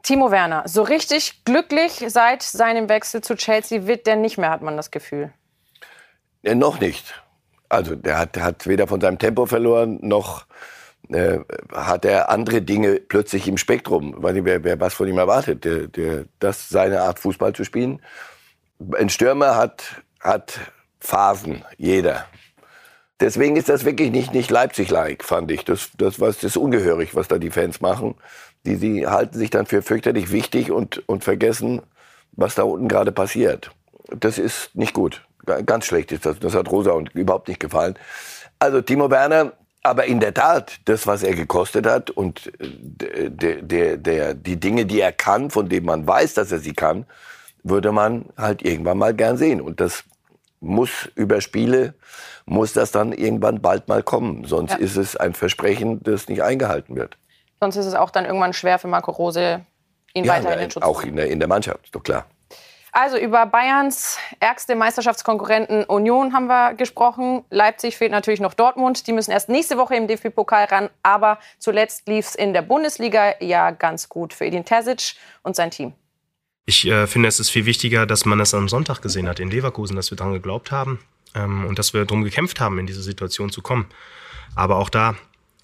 [0.02, 4.62] Timo Werner, so richtig glücklich seit seinem Wechsel zu Chelsea wird der nicht mehr, hat
[4.62, 5.32] man das Gefühl.
[6.42, 7.20] Ja, noch nicht.
[7.68, 10.46] Also der hat, der hat weder von seinem Tempo verloren, noch
[11.08, 11.38] äh,
[11.72, 14.14] hat er andere Dinge plötzlich im Spektrum.
[14.18, 18.00] Weil wer, wer was von ihm erwartet, der, der, das seine Art Fußball zu spielen.
[18.96, 20.60] Ein Stürmer hat, hat
[21.00, 22.26] Phasen, jeder.
[23.20, 25.64] Deswegen ist das wirklich nicht, nicht Leipzig-like, fand ich.
[25.64, 28.14] Das, das, was, das ist ungehörig, was da die Fans machen.
[28.66, 31.80] Die, die halten sich dann für fürchterlich wichtig und, und vergessen,
[32.32, 33.70] was da unten gerade passiert.
[34.08, 35.26] Das ist nicht gut.
[35.46, 36.38] Ganz schlecht ist das.
[36.38, 37.98] Das hat Rosa und überhaupt nicht gefallen.
[38.58, 43.62] Also Timo Werner, aber in der Tat, das, was er gekostet hat und äh, der,
[43.62, 47.06] der, der, die Dinge, die er kann, von denen man weiß, dass er sie kann,
[47.62, 49.60] würde man halt irgendwann mal gern sehen.
[49.60, 50.04] Und das
[50.60, 51.94] muss über Spiele,
[52.46, 54.44] muss das dann irgendwann bald mal kommen.
[54.44, 54.78] Sonst ja.
[54.78, 57.16] ist es ein Versprechen, das nicht eingehalten wird.
[57.60, 59.64] Sonst ist es auch dann irgendwann schwer für Marco Rose,
[60.14, 62.26] ihn ja, weiter in den Schutz Auch in der, in der Mannschaft, doch klar.
[62.98, 67.44] Also über Bayerns ärgste Meisterschaftskonkurrenten Union haben wir gesprochen.
[67.50, 69.06] Leipzig fehlt natürlich noch Dortmund.
[69.06, 70.88] Die müssen erst nächste Woche im DFB-Pokal ran.
[71.02, 75.70] Aber zuletzt lief es in der Bundesliga ja ganz gut für Edin Terzic und sein
[75.70, 75.92] Team.
[76.64, 79.50] Ich äh, finde, es ist viel wichtiger, dass man das am Sonntag gesehen hat in
[79.50, 80.98] Leverkusen, dass wir daran geglaubt haben
[81.34, 83.90] ähm, und dass wir darum gekämpft haben, in diese Situation zu kommen.
[84.54, 85.16] Aber auch da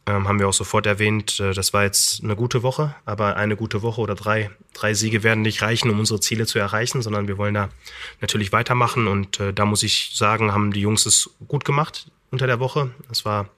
[0.06, 3.56] ähm, haben wir auch sofort erwähnt, äh, das war jetzt eine gute Woche, aber eine
[3.56, 7.28] gute Woche oder drei, drei Siege werden nicht reichen, um unsere Ziele zu erreichen, sondern
[7.28, 7.68] wir wollen da
[8.20, 12.46] natürlich weitermachen und äh, da muss ich sagen, haben die Jungs es gut gemacht unter
[12.46, 12.90] der Woche.
[13.10, 13.48] Es war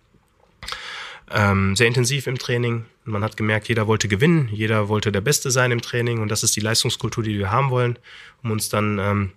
[1.31, 2.85] ähm, sehr intensiv im Training.
[3.05, 6.43] Man hat gemerkt, jeder wollte gewinnen, jeder wollte der Beste sein im Training und das
[6.43, 7.99] ist die Leistungskultur, die wir haben wollen,
[8.43, 9.33] um uns dann ähm,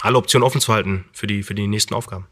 [0.00, 2.26] alle Optionen offen zu halten für die, für die nächsten Aufgaben.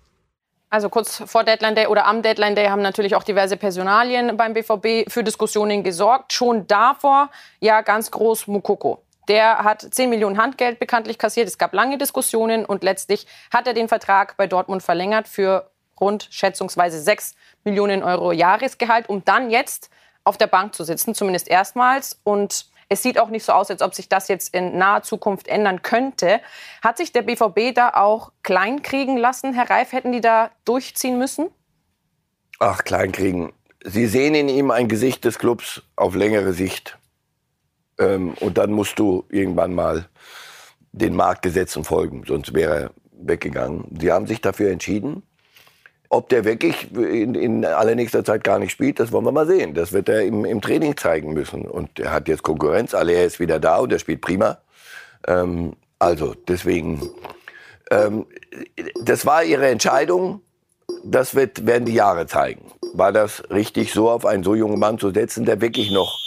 [0.73, 4.55] Also kurz vor Deadline Day oder am Deadline Day haben natürlich auch diverse Personalien beim
[4.55, 6.33] BVB für Diskussionen gesorgt.
[6.33, 7.29] Schon davor
[7.59, 9.03] ja ganz groß Mukoko.
[9.27, 11.49] Der hat 10 Millionen Handgeld bekanntlich kassiert.
[11.49, 16.29] Es gab lange Diskussionen und letztlich hat er den Vertrag bei Dortmund verlängert für rund
[16.31, 19.91] schätzungsweise 6 Millionen Euro Jahresgehalt, um dann jetzt
[20.23, 22.21] auf der Bank zu sitzen, zumindest erstmals.
[22.23, 25.47] Und Es sieht auch nicht so aus, als ob sich das jetzt in naher Zukunft
[25.47, 26.41] ändern könnte.
[26.83, 29.93] Hat sich der BVB da auch kleinkriegen lassen, Herr Reif?
[29.93, 31.51] Hätten die da durchziehen müssen?
[32.59, 33.53] Ach, kleinkriegen.
[33.85, 36.99] Sie sehen in ihm ein Gesicht des Clubs auf längere Sicht.
[38.01, 40.09] Ähm, und dann musst du irgendwann mal
[40.91, 43.85] den Marktgesetzen folgen, sonst wäre er weggegangen.
[44.01, 45.23] Sie haben sich dafür entschieden.
[46.13, 49.75] Ob der wirklich in, in allernächster Zeit gar nicht spielt, das wollen wir mal sehen.
[49.75, 51.63] Das wird er im, im Training zeigen müssen.
[51.63, 52.95] Und er hat jetzt Konkurrenz.
[52.95, 54.59] Aller ist wieder da und er spielt prima.
[55.29, 57.09] Ähm, also deswegen,
[57.93, 58.27] ähm,
[59.05, 60.43] das war ihre Entscheidung.
[61.05, 62.73] Das wird, werden die Jahre zeigen.
[62.93, 66.19] War das richtig, so auf einen so jungen Mann zu setzen, der wirklich noch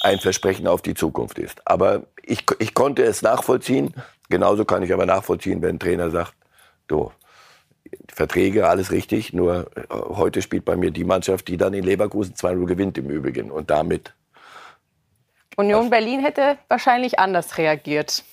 [0.00, 1.60] ein Versprechen auf die Zukunft ist?
[1.66, 3.92] Aber ich, ich konnte es nachvollziehen.
[4.30, 6.34] Genauso kann ich aber nachvollziehen, wenn ein Trainer sagt,
[6.86, 7.12] du,
[8.12, 12.34] Verträge, alles richtig, nur äh, heute spielt bei mir die Mannschaft, die dann in Leverkusen
[12.34, 13.50] 2-0 gewinnt im Übrigen.
[13.50, 14.14] Und damit.
[15.56, 18.24] Union Berlin hätte wahrscheinlich anders reagiert.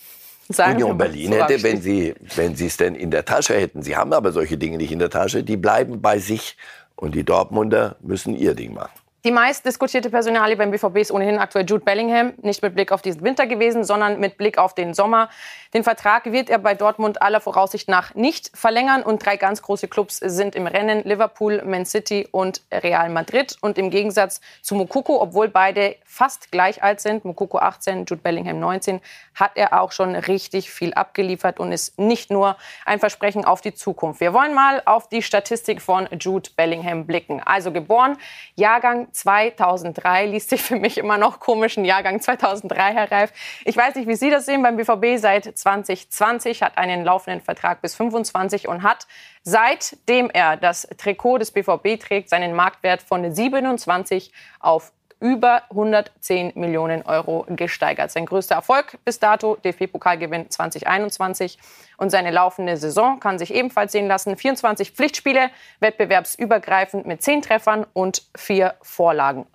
[0.47, 4.13] Sagen Union Berlin hätte, wenn sie wenn es denn in der Tasche hätten, sie haben
[4.13, 6.55] aber solche Dinge nicht in der Tasche, die bleiben bei sich
[6.95, 8.91] und die Dortmunder müssen ihr Ding machen.
[9.25, 12.33] Die meist diskutierte Personalie beim BVB ist ohnehin aktuell Jude Bellingham.
[12.43, 15.29] Nicht mit Blick auf diesen Winter gewesen, sondern mit Blick auf den Sommer.
[15.73, 19.01] Den Vertrag wird er bei Dortmund aller Voraussicht nach nicht verlängern.
[19.01, 21.01] Und drei ganz große Clubs sind im Rennen.
[21.05, 23.57] Liverpool, Man City und Real Madrid.
[23.61, 28.59] Und im Gegensatz zu Mukoko, obwohl beide fast gleich alt sind, Mukoko 18, Jude Bellingham
[28.59, 29.01] 19,
[29.33, 33.73] hat er auch schon richtig viel abgeliefert und ist nicht nur ein Versprechen auf die
[33.73, 34.19] Zukunft.
[34.19, 37.41] Wir wollen mal auf die Statistik von Jude Bellingham blicken.
[37.43, 38.17] Also geboren,
[38.53, 43.33] Jahrgang 2003, liest sich für mich immer noch komisch, ein Jahrgang 2003, Herr Reif.
[43.65, 47.81] Ich weiß nicht, wie Sie das sehen beim BVB seit 2020, hat einen laufenden Vertrag
[47.81, 49.07] bis 25 und hat
[49.43, 57.01] seitdem er das Trikot des BVB trägt, seinen Marktwert von 27 auf über 110 Millionen
[57.03, 58.11] Euro gesteigert.
[58.11, 61.57] Sein größter Erfolg bis dato, DFB-Pokalgewinn 2021.
[61.97, 64.35] Und seine laufende Saison kann sich ebenfalls sehen lassen.
[64.35, 65.49] 24 Pflichtspiele,
[65.79, 69.47] wettbewerbsübergreifend mit 10 Treffern und 4 Vorlagen.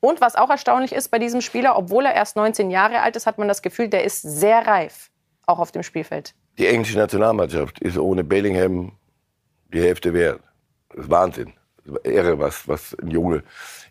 [0.00, 3.26] Und was auch erstaunlich ist bei diesem Spieler, obwohl er erst 19 Jahre alt ist,
[3.26, 5.10] hat man das Gefühl, der ist sehr reif,
[5.46, 6.34] auch auf dem Spielfeld.
[6.56, 8.92] Die englische Nationalmannschaft ist ohne Bellingham
[9.72, 10.40] die Hälfte wert.
[10.90, 11.52] Das ist Wahnsinn.
[12.02, 13.42] Irre, was, was ein Junge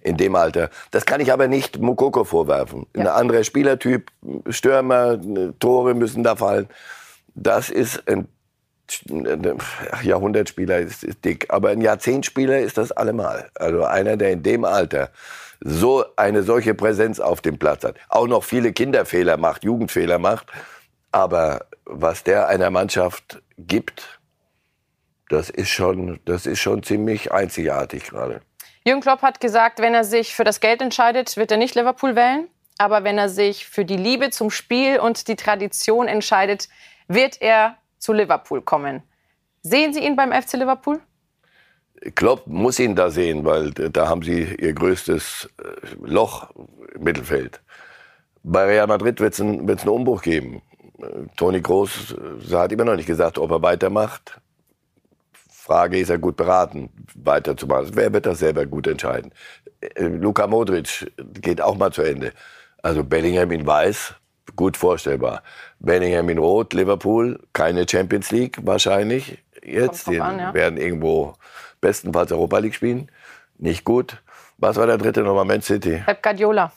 [0.02, 0.70] in dem Alter.
[0.92, 2.86] Das kann ich aber nicht Mukoko vorwerfen.
[2.96, 3.02] Ja.
[3.02, 4.12] Ein anderer Spielertyp,
[4.50, 5.20] Stürmer,
[5.60, 6.68] Tore müssen da fallen.
[7.36, 8.28] Das ist ein
[10.02, 11.48] Jahrhundertspieler, ist, ist dick.
[11.50, 13.50] Aber ein Jahrzehntspieler ist das allemal.
[13.56, 15.10] Also einer, der in dem Alter
[15.60, 17.96] so eine solche Präsenz auf dem Platz hat.
[18.10, 20.48] Auch noch viele Kinderfehler macht, Jugendfehler macht.
[21.12, 24.17] Aber was der einer Mannschaft gibt,
[25.30, 28.42] das ist schon, das ist schon ziemlich einzigartig gerade.
[28.86, 32.16] Jürgen Klopp hat gesagt, wenn er sich für das Geld entscheidet, wird er nicht Liverpool
[32.16, 32.48] wählen.
[32.78, 36.70] Aber wenn er sich für die Liebe zum Spiel und die Tradition entscheidet,
[37.08, 39.04] wird er zu Liverpool kommen.
[39.62, 41.02] Sehen Sie ihn beim FC Liverpool?
[42.16, 45.64] Klopp muss ihn da sehen, weil da haben sie ihr größtes äh,
[46.06, 46.52] Loch
[46.94, 47.62] im Mittelfeld.
[48.44, 50.62] Bei Real Madrid wird es einen, einen Umbruch geben.
[51.36, 52.16] Toni Groß
[52.52, 54.40] äh, hat immer noch nicht gesagt, ob er weitermacht.
[55.68, 57.92] Frage, ist er gut beraten, weiterzumachen?
[57.94, 59.34] Wer wird das selber gut entscheiden?
[59.82, 62.32] Äh, Luka Modric geht auch mal zu Ende.
[62.82, 64.16] Also Bellingham in Weiß,
[64.56, 65.44] gut vorstellbar.
[65.80, 69.44] Bellingham in Rot, Liverpool, keine Champions League wahrscheinlich.
[69.62, 70.54] Jetzt, die an, ja.
[70.54, 71.34] werden irgendwo
[71.82, 73.12] bestenfalls Europa League spielen.
[73.58, 74.24] Nicht gut.
[74.58, 75.44] Was war der dritte nochmal?
[75.44, 76.02] Man City.
[76.06, 76.72] Pep Guardiola.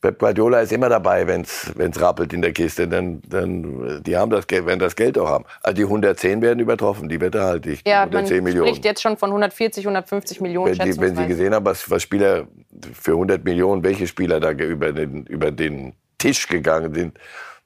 [0.00, 2.88] Pep Guardiola ist immer dabei, wenn es rappelt in der Kiste.
[2.88, 5.44] Dann, dann, die haben das Geld, wenn das Geld auch haben.
[5.62, 7.86] Also die 110 werden übertroffen, die wird er halt nicht.
[7.86, 8.68] Ja, 110 man Millionen.
[8.68, 10.78] spricht jetzt schon von 140, 150 Millionen.
[10.78, 12.46] Wenn, die, wenn Sie gesehen haben, was, was Spieler
[12.94, 17.18] für 100 Millionen, welche Spieler da über den, über den Tisch gegangen sind,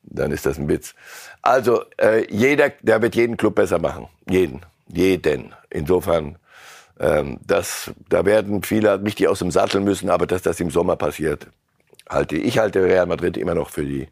[0.02, 0.94] dann ist das ein Witz.
[1.40, 4.08] Also äh, jeder, der wird jeden Club besser machen.
[4.28, 4.60] Jeden.
[4.88, 5.54] Jeden.
[5.70, 6.36] Insofern,
[6.98, 10.70] ähm, das, da werden viele nicht die aus dem Sattel müssen, aber dass das im
[10.70, 11.46] Sommer passiert,
[12.08, 14.08] halte ich halte Real Madrid immer noch für die,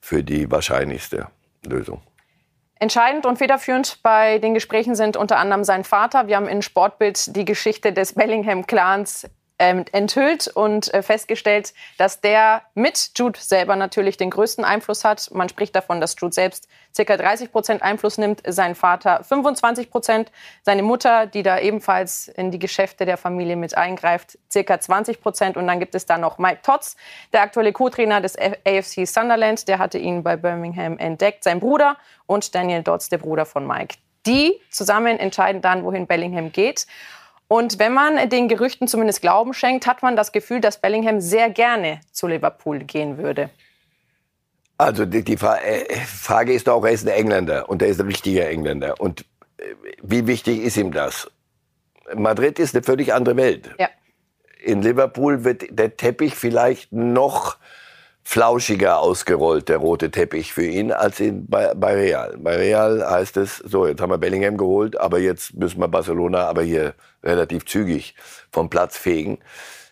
[0.00, 1.28] für die wahrscheinlichste
[1.66, 2.02] Lösung.
[2.76, 6.26] Entscheidend und federführend bei den Gesprächen sind unter anderem sein Vater.
[6.26, 12.62] Wir haben in Sportbild die Geschichte des Bellingham-Clans ähm, enthüllt und äh, festgestellt, dass der
[12.74, 15.30] mit Jude selber natürlich den größten Einfluss hat.
[15.32, 17.16] Man spricht davon, dass Jude selbst ca.
[17.16, 22.58] 30 Prozent Einfluss nimmt, sein Vater 25 Prozent, seine Mutter, die da ebenfalls in die
[22.58, 24.80] Geschäfte der Familie mit eingreift, ca.
[24.80, 25.56] 20 Prozent.
[25.56, 26.96] Und dann gibt es da noch Mike Totz,
[27.32, 32.54] der aktuelle Co-Trainer des AFC Sunderland, der hatte ihn bei Birmingham entdeckt, sein Bruder und
[32.54, 33.96] Daniel Dodds, der Bruder von Mike.
[34.26, 36.86] Die zusammen entscheiden dann, wohin Bellingham geht.
[37.48, 41.50] Und wenn man den Gerüchten zumindest Glauben schenkt, hat man das Gefühl, dass Bellingham sehr
[41.50, 43.50] gerne zu Liverpool gehen würde.
[44.78, 48.06] Also die, die äh, Frage ist doch, er ist ein Engländer und er ist ein
[48.06, 48.94] richtiger Engländer.
[48.98, 49.24] Und
[49.58, 51.30] äh, wie wichtig ist ihm das?
[52.14, 53.70] Madrid ist eine völlig andere Welt.
[53.78, 53.88] Ja.
[54.62, 57.58] In Liverpool wird der Teppich vielleicht noch
[58.24, 62.36] flauschiger ausgerollt, der rote Teppich für ihn, als in, bei, bei Real.
[62.38, 66.48] Bei Real heißt es, so, jetzt haben wir Bellingham geholt, aber jetzt müssen wir Barcelona
[66.48, 68.14] aber hier relativ zügig
[68.50, 69.38] vom Platz fegen.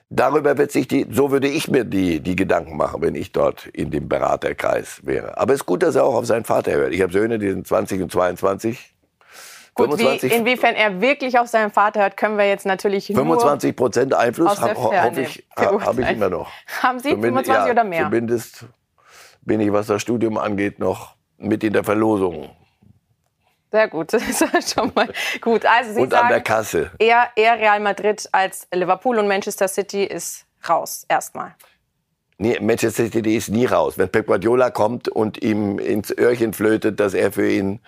[0.09, 3.67] Darüber wird sich die, so würde ich mir die, die Gedanken machen, wenn ich dort
[3.67, 5.39] in dem Beraterkreis wäre.
[5.39, 6.93] Aber es ist gut, dass er auch auf seinen Vater hört.
[6.93, 8.95] Ich habe Söhne, die sind 20 und 22.
[9.75, 14.15] Gut, wie, inwiefern er wirklich auf seinen Vater hört, können wir jetzt natürlich 25 Prozent
[14.15, 16.51] Einfluss hab, hoffe ich, habe ich immer noch.
[16.83, 18.05] Haben Sie zumindest, 25 ja, oder mehr?
[18.05, 18.67] Zumindest
[19.41, 22.51] bin ich, was das Studium angeht, noch mit in der Verlosung.
[23.71, 25.09] Sehr gut, das ist schon mal
[25.41, 25.65] gut.
[25.65, 26.91] Also Sie und sagen, an der Kasse.
[26.99, 31.55] Eher, eher Real Madrid als Liverpool und Manchester City ist raus erstmal.
[32.37, 33.97] Nee, Manchester City ist nie raus.
[33.97, 37.81] Wenn Pep Guardiola kommt und ihm ins Öhrchen flötet, dass er für ihn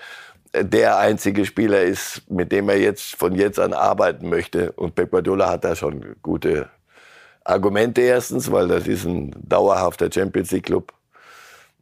[0.55, 4.73] der einzige Spieler ist, mit dem er jetzt von jetzt an arbeiten möchte.
[4.73, 6.69] Und Pep Guardiola hat da schon gute
[7.45, 10.93] Argumente erstens, weil das ist ein dauerhafter Champions League Club.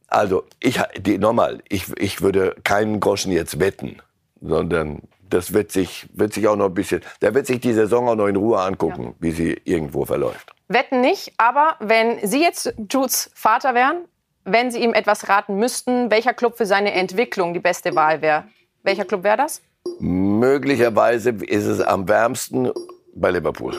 [0.08, 4.02] Also ich die, nochmal, ich, ich würde keinen Groschen jetzt wetten,
[4.40, 8.08] sondern das wird sich, wird sich auch noch ein bisschen, der wird sich die Saison
[8.08, 9.14] auch noch in Ruhe angucken, ja.
[9.20, 10.52] wie sie irgendwo verläuft.
[10.68, 14.04] Wetten nicht, aber wenn Sie jetzt Judes Vater wären,
[14.44, 18.44] wenn Sie ihm etwas raten müssten, welcher Club für seine Entwicklung die beste Wahl wäre,
[18.82, 19.62] welcher Club wäre das?
[19.98, 22.70] Möglicherweise ist es am wärmsten
[23.14, 23.76] bei Liverpool.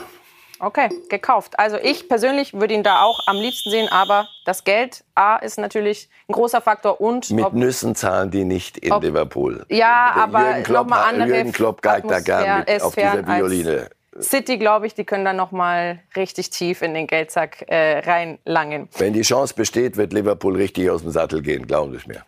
[0.60, 1.60] Okay, gekauft.
[1.60, 5.58] Also ich persönlich würde ihn da auch am liebsten sehen, aber das Geld A ist
[5.58, 9.66] natürlich ein großer Faktor und mit ob, Nüssen zahlen die nicht in ob, Liverpool.
[9.70, 11.28] Ja, Der aber nochmal andere.
[11.28, 13.90] Jürgen Klopp geigt da gar nicht auf dieser Violine.
[14.22, 18.88] City, glaube ich, die können dann noch mal richtig tief in den Geldsack äh, reinlangen.
[18.98, 22.24] Wenn die Chance besteht, wird Liverpool richtig aus dem Sattel gehen, glauben Sie mir.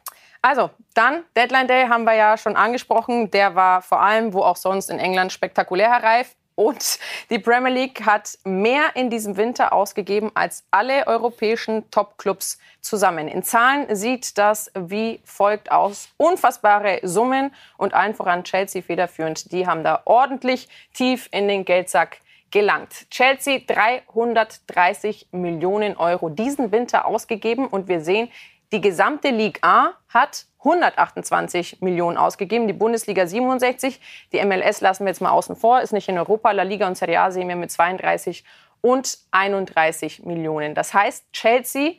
[0.46, 3.32] Also, dann, Deadline Day haben wir ja schon angesprochen.
[3.32, 6.36] Der war vor allem, wo auch sonst in England, spektakulär reif.
[6.54, 7.00] Und
[7.32, 13.28] die Premier League hat mehr in diesem Winter ausgegeben als alle europäischen Top-Clubs zusammen.
[13.28, 16.10] In Zahlen sieht das wie folgt aus.
[16.18, 19.52] Unfassbare Summen und allen voran Chelsea federführend.
[19.52, 22.20] Die haben da ordentlich tief in den Geldsack
[22.52, 23.10] gelangt.
[23.10, 28.30] Chelsea 330 Millionen Euro diesen Winter ausgegeben und wir sehen,
[28.72, 34.00] die gesamte Ligue A hat 128 Millionen ausgegeben, die Bundesliga 67.
[34.34, 36.52] Die MLS lassen wir jetzt mal außen vor, ist nicht in Europa.
[36.52, 38.44] La Liga und Serie A sehen wir mit 32
[38.82, 40.74] und 31 Millionen.
[40.74, 41.94] Das heißt, Chelsea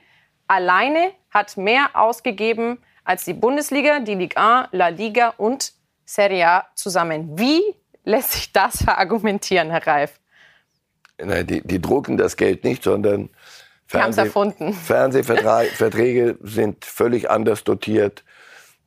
[0.49, 5.73] alleine hat mehr ausgegeben als die Bundesliga, die Ligue A, La Liga und
[6.05, 7.39] Serie A zusammen.
[7.39, 7.63] Wie
[8.05, 10.21] lässt sich das verargumentieren, Herr Reif?
[11.19, 13.31] Nein, die, die drucken das Geld nicht, sondern
[13.87, 14.73] Fernseh erfunden.
[14.73, 18.25] Fernsehverträge sind völlig anders dotiert.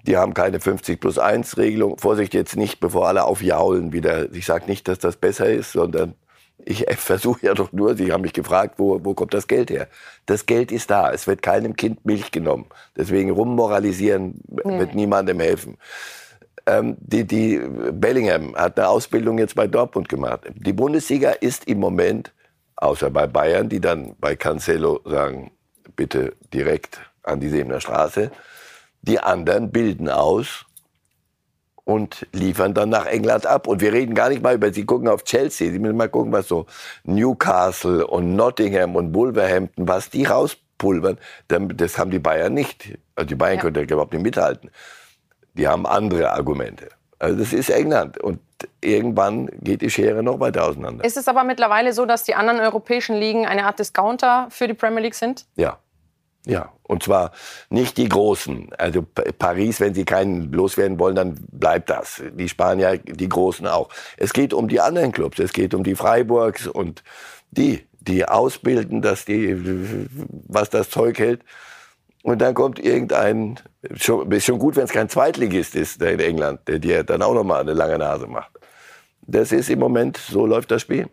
[0.06, 1.98] Die haben keine 50 plus 1 Regelung.
[1.98, 4.32] Vorsicht jetzt nicht, bevor alle aufjaulen wieder.
[4.34, 6.16] Ich sage nicht, dass das besser ist, sondern
[6.66, 9.88] ich versuche ja doch nur, Sie haben mich gefragt, wo, wo kommt das Geld her?
[10.26, 11.12] Das Geld ist da.
[11.12, 12.68] Es wird keinem Kind Milch genommen.
[12.96, 15.02] Deswegen rummoralisieren wird nee.
[15.02, 15.78] niemandem helfen.
[16.66, 17.60] Ähm, die, die
[17.92, 20.42] Bellingham hat eine Ausbildung jetzt bei Dortmund gemacht.
[20.56, 22.32] Die Bundesliga ist im Moment
[22.82, 25.52] Außer bei Bayern, die dann bei Cancelo sagen,
[25.98, 28.32] bitte direkt an die Sebener Straße.
[29.02, 30.66] Die anderen bilden aus
[31.84, 33.68] und liefern dann nach England ab.
[33.68, 36.32] Und wir reden gar nicht mal über, Sie gucken auf Chelsea, Sie müssen mal gucken,
[36.32, 36.68] was so
[37.04, 41.18] Newcastle und Nottingham und Wolverhampton, was die rauspulvern,
[41.50, 42.98] das haben die Bayern nicht.
[43.16, 43.62] Also die Bayern ja.
[43.62, 44.72] können da überhaupt nicht mithalten.
[45.56, 46.88] Die haben andere Argumente.
[47.20, 48.40] Also das ist England und
[48.82, 51.04] irgendwann geht die Schere noch weiter auseinander.
[51.04, 54.74] Ist es aber mittlerweile so, dass die anderen europäischen Ligen eine Art Discounter für die
[54.74, 55.46] Premier League sind?
[55.56, 55.80] Ja.
[56.46, 57.32] Ja, und zwar
[57.70, 58.70] nicht die Großen.
[58.78, 62.24] Also Paris, wenn sie keinen loswerden wollen, dann bleibt das.
[62.34, 63.90] Die Spanier, die Großen auch.
[64.16, 65.38] Es geht um die anderen Clubs.
[65.40, 67.04] Es geht um die Freiburgs und
[67.52, 70.08] die, die ausbilden, dass die,
[70.48, 71.44] was das Zeug hält.
[72.24, 73.60] Und dann kommt irgendein,
[73.96, 77.34] schon, ist schon gut, wenn es kein Zweitligist ist in England, der dir dann auch
[77.34, 78.52] nochmal eine lange Nase macht.
[79.22, 81.08] Das ist im Moment, so läuft das Spiel.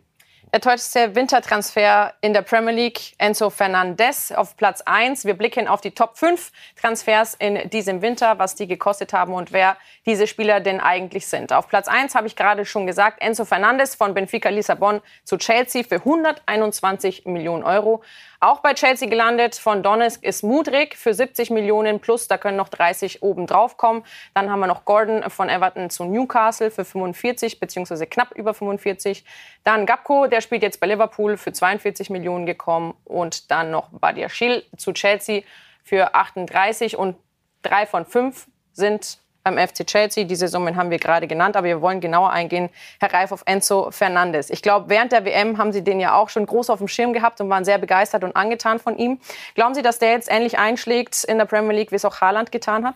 [0.53, 5.25] Der teuerste Wintertransfer in der Premier League, Enzo Fernandez auf Platz 1.
[5.25, 9.51] Wir blicken auf die Top 5 Transfers in diesem Winter, was die gekostet haben und
[9.51, 9.75] wer
[10.05, 11.51] diese Spieler denn eigentlich sind.
[11.51, 15.83] Auf Platz 1 habe ich gerade schon gesagt, Enzo Fernandez von Benfica Lissabon zu Chelsea
[15.83, 18.01] für 121 Millionen Euro.
[18.39, 22.69] Auch bei Chelsea gelandet von Donetsk ist Mudrik für 70 Millionen plus, da können noch
[22.69, 24.03] 30 oben drauf kommen.
[24.35, 29.25] Dann haben wir noch Gordon von Everton zu Newcastle für 45 beziehungsweise knapp über 45.
[29.63, 34.63] Dann Gapko, der spielt jetzt bei Liverpool für 42 Millionen gekommen und dann noch Badiashil
[34.77, 35.41] zu Chelsea
[35.83, 37.15] für 38 und
[37.63, 40.25] drei von fünf sind beim FC Chelsea.
[40.25, 42.69] Diese Summen haben wir gerade genannt, aber wir wollen genauer eingehen,
[42.99, 44.49] Herr Reif, auf Enzo Fernandes.
[44.49, 47.13] Ich glaube, während der WM haben Sie den ja auch schon groß auf dem Schirm
[47.13, 49.19] gehabt und waren sehr begeistert und angetan von ihm.
[49.55, 52.51] Glauben Sie, dass der jetzt ähnlich einschlägt in der Premier League, wie es auch Haaland
[52.51, 52.95] getan hat?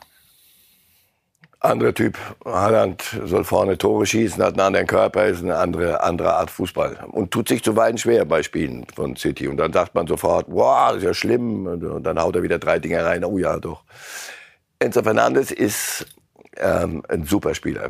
[1.61, 2.17] Anderer Typ.
[2.43, 7.05] Haaland soll vorne Tore schießen, hat einen anderen Körper, ist eine andere, andere Art Fußball.
[7.11, 9.47] Und tut sich zuweilen schwer bei Spielen von City.
[9.47, 11.67] Und dann sagt man sofort, wow, das ist ja schlimm.
[11.67, 13.23] Und dann haut er wieder drei Dinge rein.
[13.23, 13.83] Oh ja, doch.
[14.79, 16.07] Enzo Fernandes ist
[16.61, 17.89] ähm, ein Superspieler.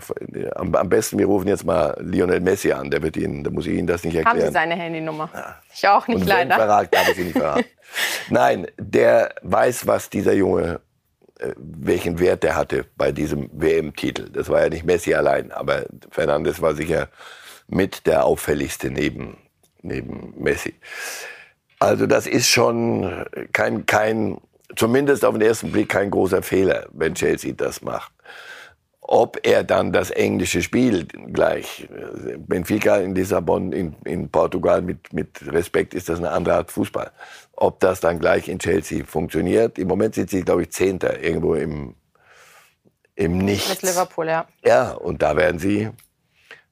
[0.55, 2.89] Am, am, besten, wir rufen jetzt mal Lionel Messi an.
[2.89, 4.39] Der wird Ihnen, da muss ich Ihnen das nicht erklären.
[4.39, 5.29] Haben Sie seine Handynummer?
[5.33, 5.55] Ja.
[5.73, 6.55] Ich auch nicht, Und leider.
[6.55, 7.65] Verragt, habe ich Sie nicht verraten.
[8.29, 10.79] Nein, der weiß, was dieser Junge,
[11.39, 14.29] äh, welchen Wert der hatte bei diesem WM-Titel.
[14.29, 17.09] Das war ja nicht Messi allein, aber Fernandes war sicher
[17.67, 19.37] mit der auffälligste neben,
[19.81, 20.75] neben Messi.
[21.79, 24.39] Also das ist schon kein, kein,
[24.75, 28.11] zumindest auf den ersten Blick kein großer Fehler, wenn Chelsea das macht
[29.11, 31.85] ob er dann das englische Spiel gleich,
[32.37, 37.11] Benfica in Lissabon, in, in Portugal, mit, mit Respekt ist das eine andere Art Fußball.
[37.57, 39.77] Ob das dann gleich in Chelsea funktioniert.
[39.77, 41.93] Im Moment sind sie, glaube ich, Zehnter, irgendwo im,
[43.15, 43.81] im Nichts.
[43.81, 44.45] Mit Liverpool, ja.
[44.63, 45.89] Ja, und da werden sie,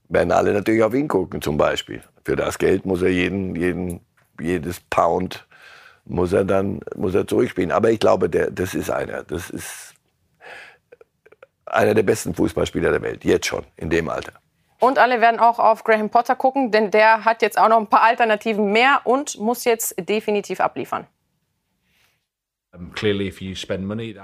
[0.07, 2.01] werden alle natürlich auf ihn gucken, zum Beispiel.
[2.23, 3.99] Für das Geld muss er jeden, jeden,
[4.39, 5.45] jedes Pound
[6.05, 7.73] muss er dann, muss er zurückspielen.
[7.73, 9.88] Aber ich glaube, der, das ist einer, das ist,
[11.69, 14.33] einer der besten Fußballspieler der Welt, jetzt schon, in dem Alter.
[14.79, 17.87] Und alle werden auch auf Graham Potter gucken, denn der hat jetzt auch noch ein
[17.87, 21.05] paar Alternativen mehr und muss jetzt definitiv abliefern.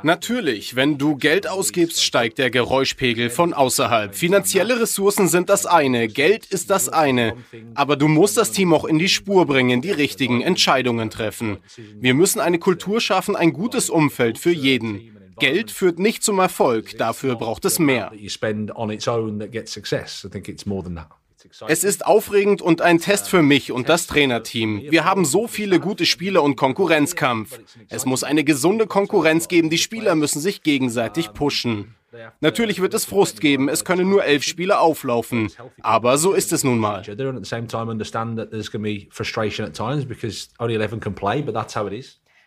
[0.03, 4.13] Natürlich, wenn du Geld ausgibst, steigt der Geräuschpegel von außerhalb.
[4.13, 7.35] Finanzielle Ressourcen sind das eine, Geld ist das eine.
[7.73, 11.57] Aber du musst das Team auch in die Spur bringen, die richtigen Entscheidungen treffen.
[11.95, 15.14] Wir müssen eine Kultur schaffen, ein gutes Umfeld für jeden.
[15.39, 18.11] Geld führt nicht zum Erfolg, dafür braucht es mehr.
[21.67, 24.81] Es ist aufregend und ein Test für mich und das Trainerteam.
[24.89, 27.59] Wir haben so viele gute Spieler und Konkurrenzkampf.
[27.89, 31.95] Es muss eine gesunde Konkurrenz geben, die Spieler müssen sich gegenseitig pushen.
[32.39, 35.51] Natürlich wird es Frust geben, es können nur elf Spieler auflaufen.
[35.81, 37.03] Aber so ist es nun mal.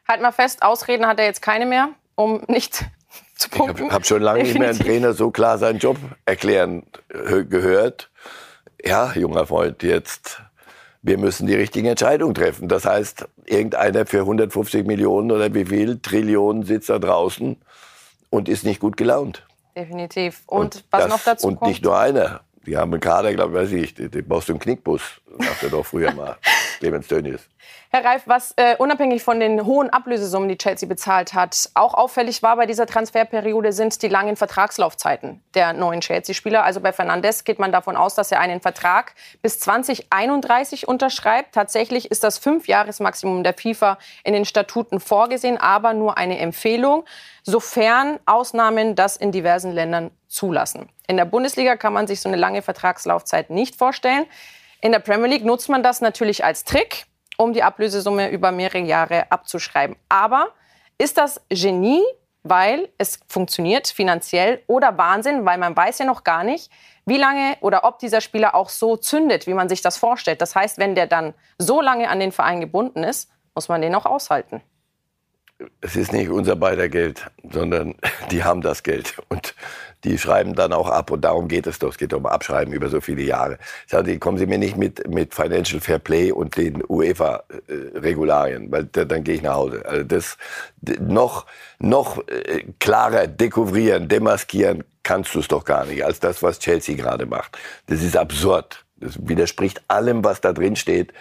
[0.09, 2.85] Halt mal fest, Ausreden hat er jetzt keine mehr um nicht
[3.37, 3.77] zu punkten.
[3.77, 5.97] Ich habe hab schon lange nicht mehr einen Trainer so klar seinen Job
[6.27, 8.11] erklären äh, gehört.
[8.85, 10.43] Ja, junger Freund, jetzt
[11.01, 12.69] wir müssen die richtigen Entscheidungen treffen.
[12.69, 17.57] Das heißt, irgendeiner für 150 Millionen oder wie viel Trillionen sitzt da draußen
[18.31, 19.47] und ist nicht gut gelaunt.
[19.77, 20.43] Definitiv.
[20.47, 21.71] Und, und was das, noch dazu und kommt?
[21.71, 22.41] Nicht nur einer.
[22.67, 25.03] Die haben einen Kader, glaube ich, weiß ich, den Boston Knickbus,
[25.39, 26.37] sagt er doch früher mal,
[26.81, 27.49] Clemens Tönnies.
[27.91, 32.43] Herr Reif, was äh, unabhängig von den hohen Ablösesummen, die Chelsea bezahlt hat, auch auffällig
[32.43, 36.65] war bei dieser Transferperiode, sind die langen Vertragslaufzeiten der neuen Chelsea-Spieler.
[36.65, 41.55] Also bei Fernandes geht man davon aus, dass er einen Vertrag bis 2031 unterschreibt.
[41.55, 47.07] Tatsächlich ist das Fünfjahresmaximum der FIFA in den Statuten vorgesehen, aber nur eine Empfehlung,
[47.43, 50.91] sofern Ausnahmen das in diversen Ländern zulassen.
[51.07, 54.27] In der Bundesliga kann man sich so eine lange Vertragslaufzeit nicht vorstellen.
[54.83, 57.07] In der Premier League nutzt man das natürlich als Trick
[57.39, 59.97] um die Ablösesumme über mehrere Jahre abzuschreiben.
[60.09, 60.49] Aber
[60.99, 62.03] ist das Genie,
[62.43, 66.71] weil es funktioniert finanziell oder Wahnsinn, weil man weiß ja noch gar nicht,
[67.07, 70.43] wie lange oder ob dieser Spieler auch so zündet, wie man sich das vorstellt.
[70.43, 73.95] Das heißt, wenn der dann so lange an den Verein gebunden ist, muss man den
[73.95, 74.63] auch aushalten.
[75.81, 77.95] Es ist nicht unser beider Geld, sondern
[78.31, 79.15] die haben das Geld.
[79.29, 79.55] Und
[80.05, 81.91] die schreiben dann auch ab und darum geht es doch.
[81.91, 83.59] Es geht um Abschreiben über so viele Jahre.
[83.87, 89.05] Sage, kommen Sie mir nicht mit, mit Financial Fair Play und den UEFA-Regularien, weil da,
[89.05, 89.85] dann gehe ich nach Hause.
[89.85, 90.39] Also das
[91.01, 91.47] noch,
[91.81, 96.95] noch äh, klarer dekouvrieren, demaskieren kannst du es doch gar nicht, als das, was Chelsea
[96.95, 97.59] gerade macht.
[97.87, 98.85] Das ist absurd.
[98.97, 101.13] Das widerspricht allem, was da drin steht.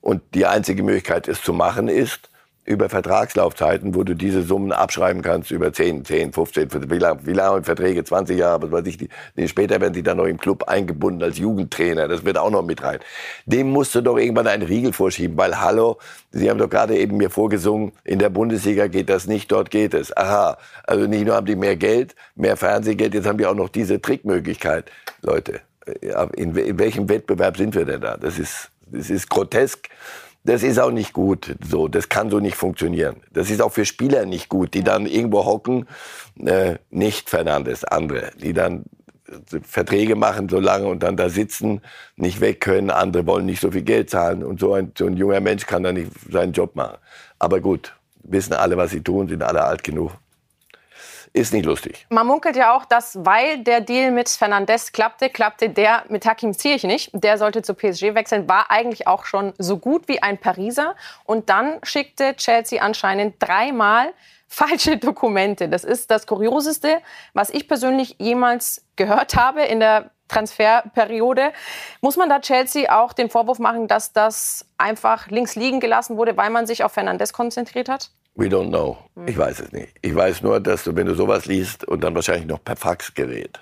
[0.00, 2.30] Und die einzige Möglichkeit, es zu machen, ist,
[2.64, 7.32] über Vertragslaufzeiten, wo du diese Summen abschreiben kannst über 10, 10, 15, wie lange, wie
[7.32, 10.38] lange Verträge, 20 Jahre, was weiß ich, die, die, später werden sie dann noch im
[10.38, 12.98] Club eingebunden als Jugendtrainer, das wird auch noch mit rein.
[13.44, 15.98] Dem musst du doch irgendwann einen Riegel vorschieben, weil hallo,
[16.30, 19.94] Sie haben doch gerade eben mir vorgesungen, in der Bundesliga geht das nicht, dort geht
[19.94, 20.16] es.
[20.16, 23.68] Aha, also nicht nur haben die mehr Geld, mehr Fernsehgeld, jetzt haben die auch noch
[23.68, 24.90] diese Trickmöglichkeit.
[25.22, 25.60] Leute,
[26.34, 28.16] in, in welchem Wettbewerb sind wir denn da?
[28.16, 29.88] Das ist, das ist grotesk.
[30.44, 31.56] Das ist auch nicht gut.
[31.66, 33.16] So, das kann so nicht funktionieren.
[33.32, 35.86] Das ist auch für Spieler nicht gut, die dann irgendwo hocken,
[36.44, 38.84] äh, nicht Fernandes, andere, die dann
[39.26, 41.80] äh, Verträge machen so lange und dann da sitzen,
[42.16, 45.16] nicht weg können, andere wollen nicht so viel Geld zahlen und so ein, so ein
[45.16, 46.98] junger Mensch kann dann nicht seinen Job machen.
[47.38, 50.12] Aber gut, wissen alle, was sie tun, sind alle alt genug
[51.34, 52.06] ist nicht lustig.
[52.10, 56.54] Man munkelt ja auch, dass weil der Deal mit Fernandes klappte, klappte der mit Hakim
[56.54, 57.10] Ziyech nicht.
[57.12, 60.94] Der sollte zu PSG wechseln, war eigentlich auch schon so gut wie ein Pariser.
[61.24, 64.14] Und dann schickte Chelsea anscheinend dreimal
[64.48, 65.68] falsche Dokumente.
[65.68, 67.00] Das ist das Kurioseste,
[67.32, 71.52] was ich persönlich jemals gehört habe in der Transferperiode.
[72.00, 76.36] Muss man da Chelsea auch den Vorwurf machen, dass das einfach links liegen gelassen wurde,
[76.36, 78.10] weil man sich auf Fernandes konzentriert hat?
[78.36, 78.98] We don't know.
[79.14, 79.28] Hm.
[79.28, 79.94] Ich weiß es nicht.
[80.02, 83.58] Ich weiß nur, dass du, wenn du sowas liest und dann wahrscheinlich noch per Faxgerät.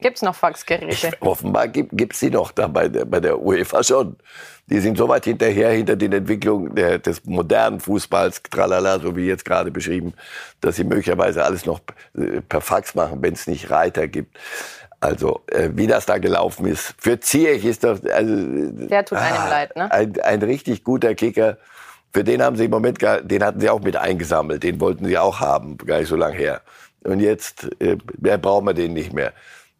[0.00, 1.08] Gibt es noch Faxgeräte?
[1.08, 4.16] Ich, offenbar gibt es sie noch da bei der, bei der UEFA schon.
[4.66, 9.26] Die sind so weit hinterher, hinter den Entwicklungen der, des modernen Fußballs, tralala, so wie
[9.26, 10.14] jetzt gerade beschrieben,
[10.60, 11.80] dass sie möglicherweise alles noch
[12.16, 14.38] äh, per Fax machen, wenn es nicht Reiter gibt.
[15.00, 16.94] Also, äh, wie das da gelaufen ist.
[16.98, 17.98] Für Ziyech ist doch...
[18.12, 19.90] Also, der tut einem ah, leid, ne?
[19.90, 21.56] Ein, ein richtig guter Kicker.
[22.12, 24.62] Für den haben sie im Moment, den hatten sie auch mit eingesammelt.
[24.62, 26.62] Den wollten sie auch haben, gar nicht so lange her.
[27.04, 29.32] Und jetzt äh, brauchen wir den nicht mehr.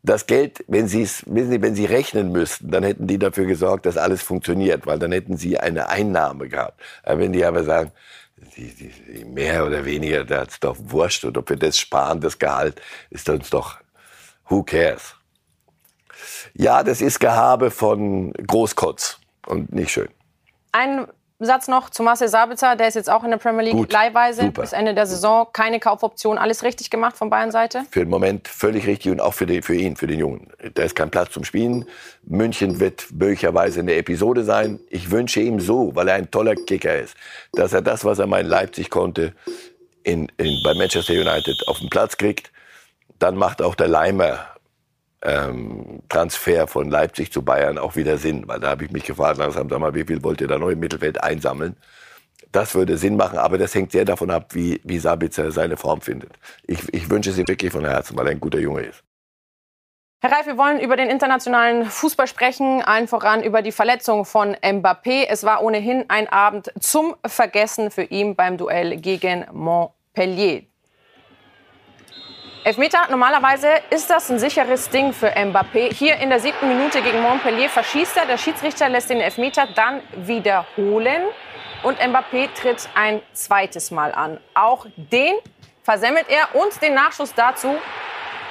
[0.02, 3.44] Das Geld, wenn sie es, wissen Sie, wenn sie rechnen müssten, dann hätten die dafür
[3.44, 6.80] gesorgt, dass alles funktioniert, weil dann hätten sie eine Einnahme gehabt.
[7.02, 7.92] Aber wenn die aber sagen,
[8.56, 12.20] die, die, die mehr oder weniger, da hat's doch wurscht, und ob wir das sparen,
[12.20, 13.78] das Gehalt, ist uns doch,
[14.48, 15.16] who cares?
[16.54, 20.08] Ja, das ist Gehabe von Großkotz und nicht schön.
[20.72, 21.06] Ein
[21.46, 24.42] Satz noch zu Marcel Sabitzer, der ist jetzt auch in der Premier League Gut, leihweise
[24.42, 24.60] super.
[24.60, 25.46] bis Ende der Saison.
[25.52, 27.84] Keine Kaufoption, alles richtig gemacht von Bayern Seite?
[27.90, 30.48] Für den Moment völlig richtig und auch für, den, für ihn, für den Jungen.
[30.74, 31.86] Da ist kein Platz zum Spielen.
[32.24, 34.80] München wird möglicherweise eine Episode sein.
[34.90, 37.16] Ich wünsche ihm so, weil er ein toller Kicker ist,
[37.52, 39.32] dass er das, was er mal in Leipzig konnte,
[40.02, 42.52] in, in, bei Manchester United auf den Platz kriegt.
[43.18, 44.46] Dann macht auch der Leimer
[45.22, 48.46] ähm, Transfer von Leipzig zu Bayern auch wieder Sinn.
[48.46, 50.68] Weil da habe ich mich gefragt, langsam, sag mal, wie viel wollt ihr da noch
[50.70, 51.76] im Mittelfeld einsammeln?
[52.52, 56.00] Das würde Sinn machen, aber das hängt sehr davon ab, wie, wie Sabitzer seine Form
[56.00, 56.32] findet.
[56.66, 59.04] Ich, ich wünsche es ihm wirklich von Herzen, weil er ein guter Junge ist.
[60.22, 64.54] Herr Reif, wir wollen über den internationalen Fußball sprechen, allen voran über die Verletzung von
[64.56, 65.26] Mbappé.
[65.28, 70.64] Es war ohnehin ein Abend zum Vergessen für ihn beim Duell gegen Montpellier.
[72.62, 75.94] Elfmeter, normalerweise ist das ein sicheres Ding für Mbappé.
[75.94, 78.26] Hier in der siebten Minute gegen Montpellier verschießt er.
[78.26, 81.22] Der Schiedsrichter lässt den Elfmeter dann wiederholen.
[81.82, 84.38] Und Mbappé tritt ein zweites Mal an.
[84.52, 85.36] Auch den
[85.82, 87.74] versemmelt er und den Nachschuss dazu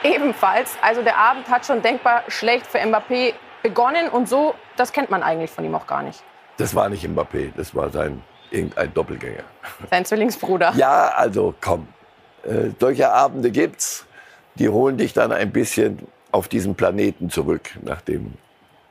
[0.04, 0.76] ebenfalls.
[0.82, 4.10] Also der Abend hat schon denkbar schlecht für Mbappé begonnen.
[4.10, 6.24] Und so, das kennt man eigentlich von ihm auch gar nicht.
[6.58, 9.44] Das war nicht Mbappé, das war sein irgendein Doppelgänger.
[9.92, 10.74] Sein Zwillingsbruder.
[10.76, 11.88] Ja, also komm,
[12.44, 14.06] äh, solche Abende gibt's,
[14.56, 16.00] die holen dich dann ein bisschen
[16.32, 18.34] auf diesen Planeten zurück, nachdem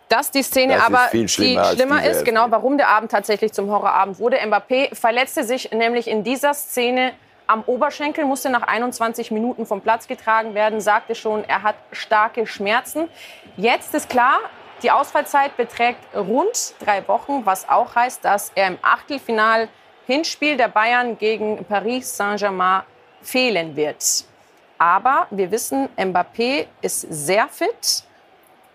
[0.08, 3.52] dass die Szene das aber viel schlimmer, die schlimmer ist, genau warum der Abend tatsächlich
[3.52, 4.38] zum Horrorabend wurde.
[4.38, 7.12] Mbappé verletzte sich nämlich in dieser Szene
[7.46, 12.46] am Oberschenkel, musste nach 21 Minuten vom Platz getragen werden, sagte schon, er hat starke
[12.46, 13.08] Schmerzen.
[13.56, 14.38] Jetzt ist klar,
[14.82, 19.68] die Ausfallzeit beträgt rund drei Wochen, was auch heißt, dass er im Achtelfinal
[20.06, 22.82] Hinspiel der Bayern gegen Paris Saint-Germain
[23.22, 24.24] fehlen wird.
[24.78, 28.04] Aber wir wissen, Mbappé ist sehr fit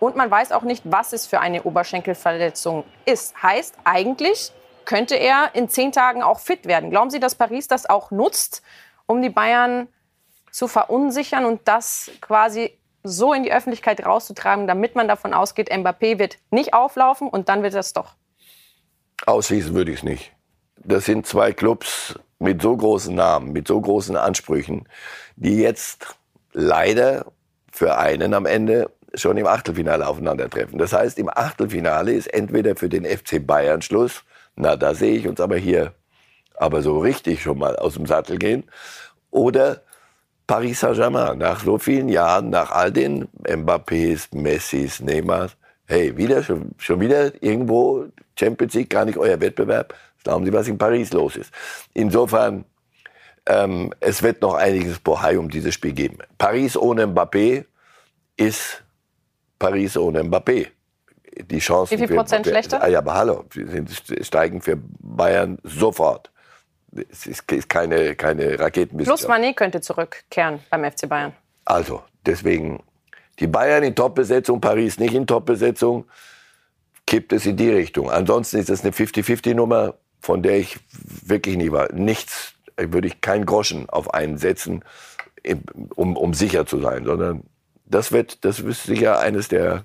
[0.00, 3.42] und man weiß auch nicht, was es für eine Oberschenkelverletzung ist.
[3.42, 4.52] Heißt, eigentlich
[4.84, 6.90] könnte er in zehn Tagen auch fit werden.
[6.90, 8.62] Glauben Sie, dass Paris das auch nutzt,
[9.06, 9.88] um die Bayern
[10.50, 16.18] zu verunsichern und das quasi so in die Öffentlichkeit rauszutragen, damit man davon ausgeht, Mbappé
[16.18, 18.14] wird nicht auflaufen und dann wird das doch?
[19.26, 20.32] Ausschließen würde ich es nicht.
[20.76, 24.86] Das sind zwei Clubs, mit so großen Namen, mit so großen Ansprüchen,
[25.36, 26.14] die jetzt
[26.52, 27.26] leider
[27.72, 30.78] für einen am Ende schon im Achtelfinale aufeinandertreffen.
[30.78, 34.22] Das heißt, im Achtelfinale ist entweder für den FC Bayern Schluss,
[34.56, 35.92] na, da sehe ich uns aber hier
[36.56, 38.64] aber so richtig schon mal aus dem Sattel gehen,
[39.30, 39.82] oder
[40.46, 46.72] Paris Saint-Germain, nach so vielen Jahren, nach all den Mbappés, Messis, Neymars, hey, wieder, schon,
[46.78, 48.06] schon wieder irgendwo
[48.38, 51.52] Champions League, gar nicht euer Wettbewerb, Glauben Sie, was in Paris los ist?
[51.92, 52.64] Insofern,
[53.46, 56.18] ähm, es wird noch einiges Bohai um dieses Spiel geben.
[56.38, 57.66] Paris ohne Mbappé
[58.36, 58.82] ist
[59.58, 60.68] Paris ohne Mbappé.
[61.50, 62.82] Die Chancen Wie viel Prozent für, schlechter?
[62.82, 66.30] Ah, ja, aber hallo, sie steigen für Bayern sofort.
[67.10, 69.26] Es ist, ist keine, keine Raketenwissenschaft.
[69.26, 71.32] Plus Mané könnte zurückkehren beim FC Bayern.
[71.64, 72.82] Also, deswegen,
[73.40, 76.04] die Bayern in Top-Besetzung, Paris nicht in Top-Besetzung,
[77.06, 78.10] kippt es in die Richtung.
[78.10, 79.94] Ansonsten ist es eine 50-50-Nummer,
[80.24, 80.78] von der ich
[81.26, 81.92] wirklich nie war.
[81.92, 84.82] Nichts, würde ich keinen Groschen auf einen setzen,
[85.94, 87.42] um, um sicher zu sein, sondern
[87.84, 89.84] das wird, das ist sicher eines der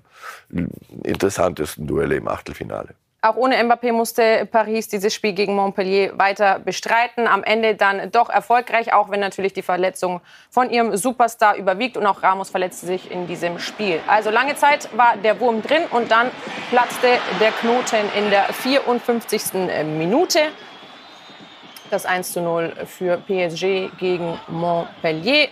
[1.04, 2.96] interessantesten Duelle im Achtelfinale.
[3.22, 7.28] Auch ohne Mbappé musste Paris dieses Spiel gegen Montpellier weiter bestreiten.
[7.28, 11.98] Am Ende dann doch erfolgreich, auch wenn natürlich die Verletzung von ihrem Superstar überwiegt.
[11.98, 14.00] Und auch Ramos verletzte sich in diesem Spiel.
[14.08, 16.32] Also lange Zeit war der Wurm drin und dann
[16.70, 19.54] platzte der Knoten in der 54.
[19.98, 20.40] Minute.
[21.90, 25.50] Das 1 zu 0 für PSG gegen Montpellier.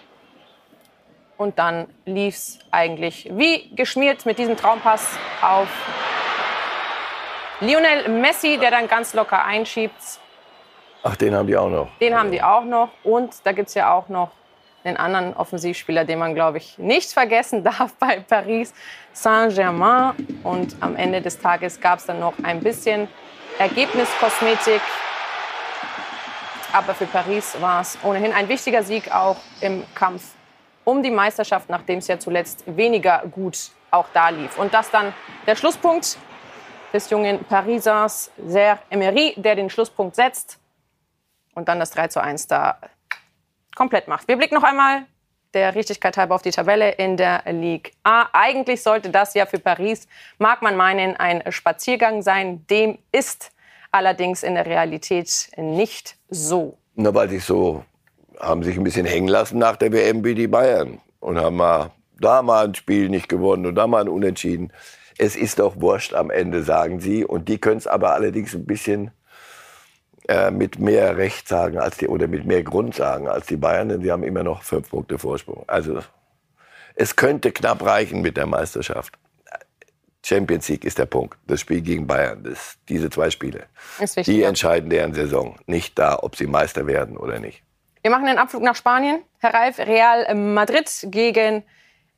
[1.35, 5.67] Und dann lief es eigentlich wie geschmiert mit diesem Traumpass auf
[7.59, 9.95] Lionel Messi, der dann ganz locker einschiebt.
[11.03, 11.89] Ach, den haben die auch noch.
[11.99, 12.89] Den haben die auch noch.
[13.03, 14.29] Und da gibt es ja auch noch
[14.83, 18.73] einen anderen Offensivspieler, den man, glaube ich, nicht vergessen darf bei Paris
[19.13, 20.13] Saint-Germain.
[20.43, 23.07] Und am Ende des Tages gab es dann noch ein bisschen
[23.57, 24.81] Ergebniskosmetik.
[26.73, 30.35] Aber für Paris war es ohnehin ein wichtiger Sieg auch im Kampf
[30.83, 34.57] um die Meisterschaft, nachdem es ja zuletzt weniger gut auch da lief.
[34.59, 35.13] Und das dann
[35.45, 36.17] der Schlusspunkt
[36.93, 40.59] des jungen Parisers Serre Emery, der den Schlusspunkt setzt
[41.55, 42.77] und dann das 3 zu 1 da
[43.75, 44.27] komplett macht.
[44.27, 45.05] Wir blicken noch einmal
[45.53, 48.27] der Richtigkeit halber auf die Tabelle in der Ligue A.
[48.33, 50.07] Eigentlich sollte das ja für Paris,
[50.37, 52.65] mag man meinen, ein Spaziergang sein.
[52.67, 53.51] Dem ist
[53.91, 56.77] allerdings in der Realität nicht so.
[56.95, 57.83] Na, weil sich so
[58.39, 61.91] haben sich ein bisschen hängen lassen nach der WM wie die Bayern und haben mal
[62.19, 64.71] da mal ein Spiel nicht gewonnen und da mal ein Unentschieden.
[65.17, 67.25] Es ist doch wurscht am Ende, sagen sie.
[67.25, 69.11] Und die können es aber allerdings ein bisschen
[70.27, 73.89] äh, mit mehr Recht sagen als die oder mit mehr Grund sagen als die Bayern,
[73.89, 75.63] denn sie haben immer noch fünf Punkte Vorsprung.
[75.67, 75.99] Also
[76.95, 79.17] es könnte knapp reichen mit der Meisterschaft.
[80.25, 81.37] Champions League ist der Punkt.
[81.47, 83.67] Das Spiel gegen Bayern, das, diese zwei Spiele,
[84.25, 85.57] die entscheiden deren Saison.
[85.65, 87.63] Nicht da, ob sie Meister werden oder nicht.
[88.01, 89.21] Wir machen den Abflug nach Spanien.
[89.39, 91.63] Herr Reif, Real Madrid gegen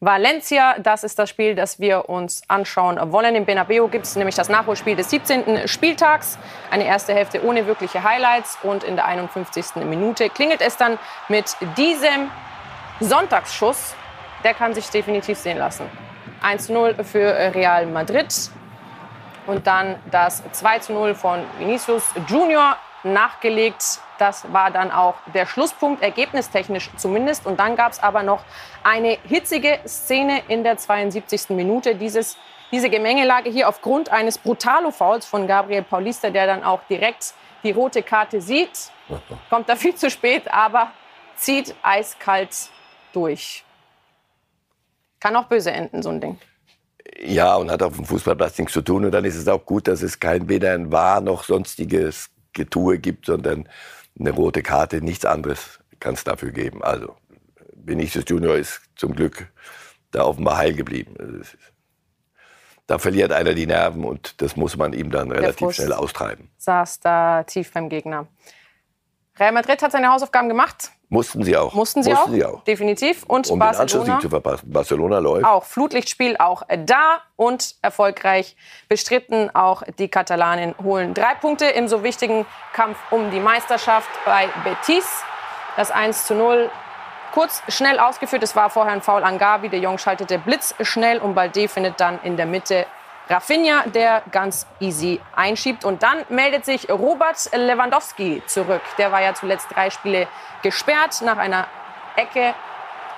[0.02, 0.78] Valencia.
[0.80, 3.36] Das ist das Spiel, das wir uns anschauen wollen.
[3.36, 5.68] Im Bernabeu gibt es nämlich das Nachholspiel des 17.
[5.68, 6.38] Spieltags.
[6.72, 8.58] Eine erste Hälfte ohne wirkliche Highlights.
[8.64, 9.76] Und in der 51.
[9.84, 10.98] Minute klingelt es dann
[11.28, 12.32] mit diesem
[13.02, 13.94] Sonntagsschuss.
[14.46, 15.86] Der kann sich definitiv sehen lassen.
[16.42, 18.34] 1-0 für Real Madrid.
[19.48, 24.00] Und dann das 2-0 von Vinicius Junior nachgelegt.
[24.20, 27.46] Das war dann auch der Schlusspunkt, ergebnistechnisch zumindest.
[27.46, 28.44] Und dann gab es aber noch
[28.84, 31.50] eine hitzige Szene in der 72.
[31.52, 31.96] Minute.
[31.96, 32.38] Dieses,
[32.72, 38.04] diese Gemengelage hier aufgrund eines Brutalo-Fouls von Gabriel Paulista, der dann auch direkt die rote
[38.04, 38.92] Karte sieht.
[39.50, 40.92] Kommt da viel zu spät, aber
[41.38, 42.70] zieht eiskalt
[43.14, 43.64] durch.
[45.22, 46.40] Kann auch böse enden, so ein Ding.
[47.22, 49.06] Ja, und hat auf dem Fußballplatz nichts zu tun.
[49.06, 53.00] Und dann ist es auch gut, dass es kein weder ein Wahr noch sonstiges Getue
[53.00, 53.68] gibt, sondern
[54.20, 56.84] eine rote Karte, nichts anderes kann es dafür geben.
[56.84, 57.16] Also
[57.74, 59.52] Vinicius Junior ist zum Glück
[60.12, 61.16] da offenbar heil geblieben.
[61.20, 61.58] Also,
[62.88, 66.50] da verliert einer die Nerven und das muss man ihm dann relativ schnell austreiben.
[66.58, 68.28] Saß da tief beim Gegner.
[69.38, 70.92] Real Madrid hat seine Hausaufgaben gemacht.
[71.12, 71.74] Mussten sie auch.
[71.74, 72.64] Mussten sie, Mussten auch, sie auch.
[72.64, 73.24] definitiv.
[73.24, 74.72] Und um Barcelona, den zu verpassen.
[74.72, 75.46] Barcelona läuft.
[75.46, 78.56] Auch Flutlichtspiel auch da und erfolgreich
[78.88, 79.54] bestritten.
[79.56, 85.24] Auch die Katalanen holen drei Punkte im so wichtigen Kampf um die Meisterschaft bei Betis.
[85.76, 86.70] Das 1 zu 0
[87.34, 88.44] kurz, schnell ausgeführt.
[88.44, 89.70] Es war vorher ein Foul an Gavi.
[89.70, 92.86] Der Jong schaltete blitzschnell und Balde findet dann in der Mitte
[93.30, 95.86] Rafinha, der ganz easy einschiebt.
[95.86, 98.82] Und dann meldet sich Robert Lewandowski zurück.
[98.98, 100.28] Der war ja zuletzt drei Spiele
[100.64, 101.22] gesperrt.
[101.22, 101.68] Nach einer
[102.16, 102.56] Ecke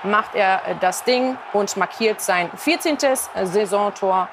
[0.04, 2.98] macht er das Ding und markiert sein 14.
[3.44, 4.28] Saisontor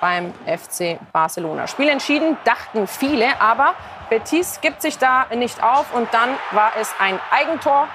[0.00, 1.66] beim FC Barcelona.
[1.66, 3.74] Spiel entschieden, dachten viele, aber
[4.10, 7.88] Betis gibt sich da nicht auf und dann war es ein Eigentor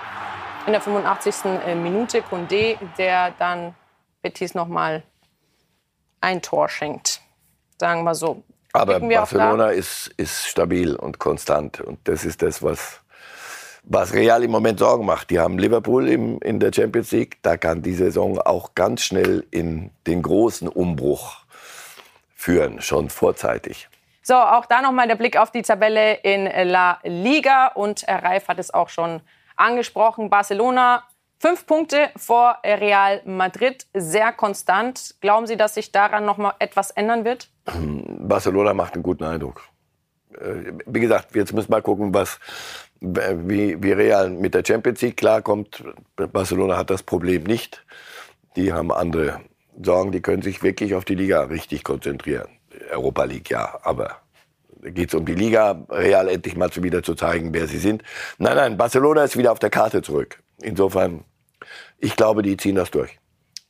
[0.65, 1.75] in der 85.
[1.75, 2.21] Minute.
[2.21, 3.75] Condé, der dann
[4.23, 5.03] Betis noch mal
[6.21, 7.18] ein Tor schenkt.
[7.79, 8.43] Sagen wir so.
[8.73, 11.81] Aber Barcelona ist, ist stabil und konstant.
[11.81, 13.01] Und das ist das, was,
[13.83, 15.29] was Real im Moment Sorgen macht.
[15.31, 17.37] Die haben Liverpool im, in der Champions League.
[17.41, 21.37] Da kann die Saison auch ganz schnell in den großen Umbruch
[22.35, 23.89] führen, schon vorzeitig.
[24.21, 27.67] So, auch da nochmal der Blick auf die Tabelle in La Liga.
[27.67, 29.21] Und Herr Reif hat es auch schon
[29.55, 30.29] angesprochen.
[30.29, 31.03] Barcelona
[31.39, 35.15] fünf Punkte vor Real Madrid, sehr konstant.
[35.21, 37.49] Glauben Sie, dass sich daran noch mal etwas ändern wird?
[37.75, 39.61] Barcelona macht einen guten Eindruck.
[40.39, 42.39] Äh, wie gesagt, jetzt müssen wir mal gucken, was,
[42.99, 45.83] wie, wie Real mit der Champions League klarkommt.
[46.15, 47.85] Barcelona hat das Problem nicht.
[48.55, 49.41] Die haben andere
[49.81, 52.47] Sorgen, die können sich wirklich auf die Liga richtig konzentrieren.
[52.91, 54.17] Europa League, ja, aber
[54.81, 58.03] geht es um die Liga, Real endlich mal wieder zu zeigen, wer sie sind.
[58.37, 60.41] Nein, nein, Barcelona ist wieder auf der Karte zurück.
[60.61, 61.23] Insofern,
[61.97, 63.19] ich glaube, die ziehen das durch.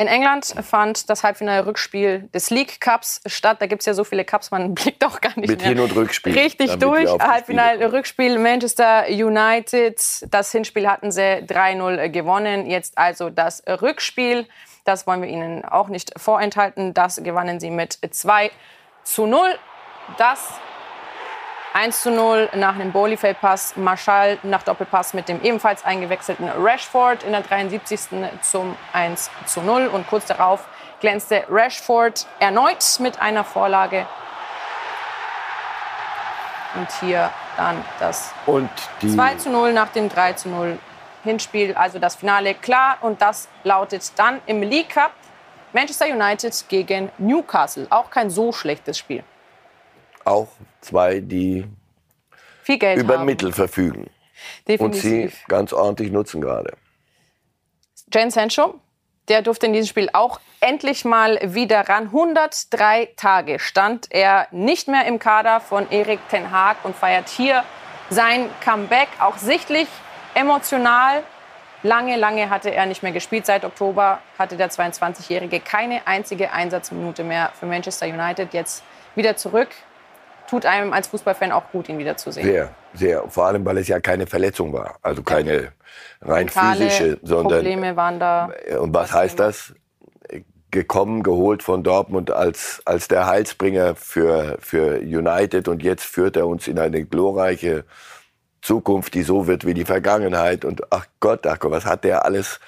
[0.01, 3.57] In England fand das Halbfinale-Rückspiel des League Cups statt.
[3.59, 5.79] Da gibt es ja so viele Cups, man blickt auch gar nicht Mit mehr Hin-
[5.81, 6.31] und Rückspiel.
[6.39, 7.09] richtig durch.
[7.19, 10.01] Halbfinale-Rückspiel Manchester United.
[10.31, 12.65] Das Hinspiel hatten sie 3-0 gewonnen.
[12.65, 14.47] Jetzt also das Rückspiel.
[14.85, 16.93] Das wollen wir Ihnen auch nicht vorenthalten.
[16.93, 18.51] Das gewannen sie mit 2
[19.03, 19.49] zu 0.
[20.17, 20.47] Das
[21.73, 23.75] 1 zu 0 nach einem Boliface-Pass.
[23.77, 27.99] Marschall nach Doppelpass mit dem ebenfalls eingewechselten Rashford in der 73.
[28.41, 29.87] zum 1 zu 0.
[29.87, 30.67] Und kurz darauf
[30.99, 34.07] glänzte Rashford erneut mit einer Vorlage.
[36.75, 38.69] Und hier dann das Und
[39.01, 40.79] die 2 zu 0 nach dem 3 zu 0
[41.23, 41.75] Hinspiel.
[41.75, 42.97] Also das Finale klar.
[43.01, 45.11] Und das lautet dann im League Cup
[45.71, 47.85] Manchester United gegen Newcastle.
[47.91, 49.23] Auch kein so schlechtes Spiel.
[50.25, 50.47] auch
[50.81, 51.65] zwei, die
[52.67, 53.25] über haben.
[53.25, 54.09] Mittel verfügen
[54.77, 55.45] und sie Definitiv.
[55.47, 56.73] ganz ordentlich nutzen gerade.
[58.13, 58.79] Jane Sancho,
[59.27, 62.05] der durfte in diesem Spiel auch endlich mal wieder ran.
[62.05, 67.63] 103 Tage stand er nicht mehr im Kader von Erik Ten Haag und feiert hier
[68.09, 69.07] sein Comeback.
[69.19, 69.87] Auch sichtlich
[70.33, 71.23] emotional.
[71.81, 73.45] Lange, lange hatte er nicht mehr gespielt.
[73.45, 78.53] Seit Oktober hatte der 22-Jährige keine einzige Einsatzminute mehr für Manchester United.
[78.53, 78.83] Jetzt
[79.15, 79.69] wieder zurück.
[80.49, 82.45] Tut einem als Fußballfan auch gut, ihn wiederzusehen.
[82.45, 83.29] Sehr, sehr.
[83.29, 84.97] Vor allem, weil es ja keine Verletzung war.
[85.03, 85.73] Also keine
[86.21, 87.59] rein Mentale physische, sondern.
[87.59, 88.51] Probleme waren da.
[88.79, 89.73] Und was heißt das?
[90.71, 96.45] Gekommen, geholt von Dortmund als, als der Heilsbringer für, für United und jetzt führt er
[96.45, 97.85] uns in eine glorreiche
[98.61, 100.65] Zukunft, die so wird wie die Vergangenheit.
[100.65, 102.59] Und ach Gott, ach Gott, was hat der alles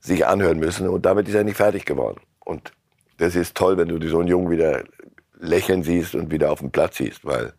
[0.00, 0.88] sich anhören müssen?
[0.88, 2.20] Und damit ist er nicht fertig geworden.
[2.44, 2.72] Und
[3.18, 4.82] das ist toll, wenn du so einen Jungen wieder
[5.38, 7.52] lächeln siehst und wieder auf dem Platz siehst, weil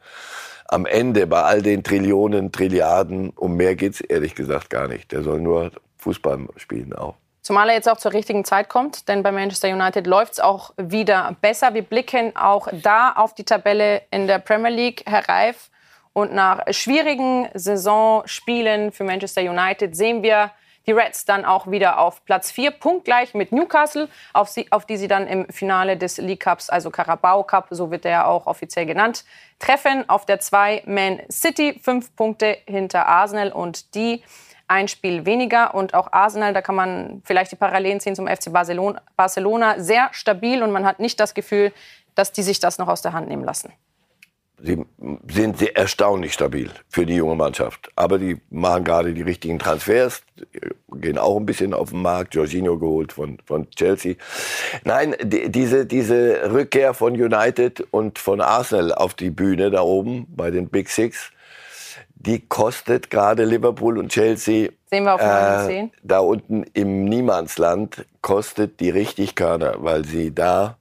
[0.67, 5.11] am Ende bei all den Trillionen, Trilliarden, um mehr geht's ehrlich gesagt gar nicht.
[5.11, 7.15] Der soll nur Fußball spielen auch.
[7.41, 10.73] Zumal er jetzt auch zur richtigen Zeit kommt, denn bei Manchester United läuft es auch
[10.75, 11.73] wieder besser.
[11.73, 15.69] Wir blicken auch da auf die Tabelle in der Premier League, Herr Reif.
[16.11, 20.51] Und nach schwierigen Saisonspielen für Manchester United sehen wir
[20.87, 24.97] die Reds dann auch wieder auf Platz 4, punktgleich mit Newcastle, auf, sie, auf die
[24.97, 28.47] sie dann im Finale des League Cups, also Carabao Cup, so wird er ja auch
[28.47, 29.25] offiziell genannt,
[29.59, 30.09] treffen.
[30.09, 34.23] Auf der 2 Man City, fünf Punkte hinter Arsenal und die
[34.67, 35.75] ein Spiel weniger.
[35.75, 40.63] Und auch Arsenal, da kann man vielleicht die Parallelen ziehen zum FC Barcelona sehr stabil
[40.63, 41.73] und man hat nicht das Gefühl,
[42.15, 43.73] dass die sich das noch aus der Hand nehmen lassen.
[44.59, 44.83] Sie
[45.29, 47.91] sind sehr erstaunlich stabil für die junge Mannschaft.
[47.95, 50.23] Aber die machen gerade die richtigen Transfers,
[50.93, 52.33] gehen auch ein bisschen auf den Markt.
[52.33, 54.15] Jorginho geholt von, von Chelsea.
[54.83, 60.25] Nein, die, diese, diese Rückkehr von United und von Arsenal auf die Bühne da oben
[60.35, 61.31] bei den Big Six,
[62.15, 65.91] die kostet gerade Liverpool und Chelsea Sehen wir auf äh, 10.
[66.01, 70.77] da unten im Niemandsland, kostet die richtig Körner, weil sie da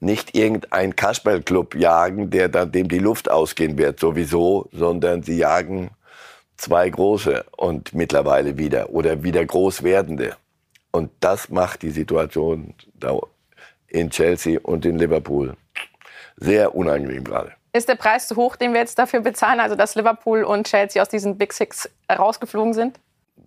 [0.00, 5.90] nicht irgendein Kasperlclub jagen, der dann dem die Luft ausgehen wird sowieso, sondern sie jagen
[6.56, 10.36] zwei große und mittlerweile wieder oder wieder groß werdende.
[10.90, 12.74] Und das macht die Situation
[13.88, 15.56] in Chelsea und in Liverpool
[16.36, 17.52] sehr unangenehm gerade.
[17.72, 21.00] Ist der Preis zu hoch, den wir jetzt dafür bezahlen, also dass Liverpool und Chelsea
[21.02, 22.98] aus diesen Big Six rausgeflogen sind?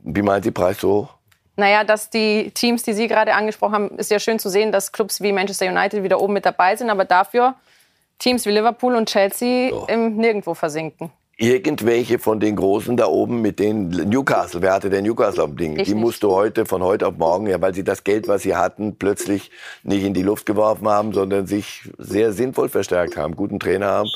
[0.03, 1.18] Wie meint Sie Preis so hoch?
[1.59, 4.93] Naja, dass die Teams, die Sie gerade angesprochen haben, ist ja schön zu sehen, dass
[4.93, 7.55] Clubs wie Manchester United wieder oben mit dabei sind, aber dafür
[8.17, 9.85] Teams wie Liverpool und Chelsea So.
[9.87, 11.11] im Nirgendwo versinken.
[11.37, 15.77] Irgendwelche von den Großen da oben mit den Newcastle, wer hatte der Newcastle am Ding?
[15.77, 16.01] Ich die nicht.
[16.01, 18.97] musst du heute von heute auf morgen, ja, weil sie das Geld, was sie hatten,
[18.97, 19.51] plötzlich
[19.83, 24.09] nicht in die Luft geworfen haben, sondern sich sehr sinnvoll verstärkt haben, guten Trainer haben.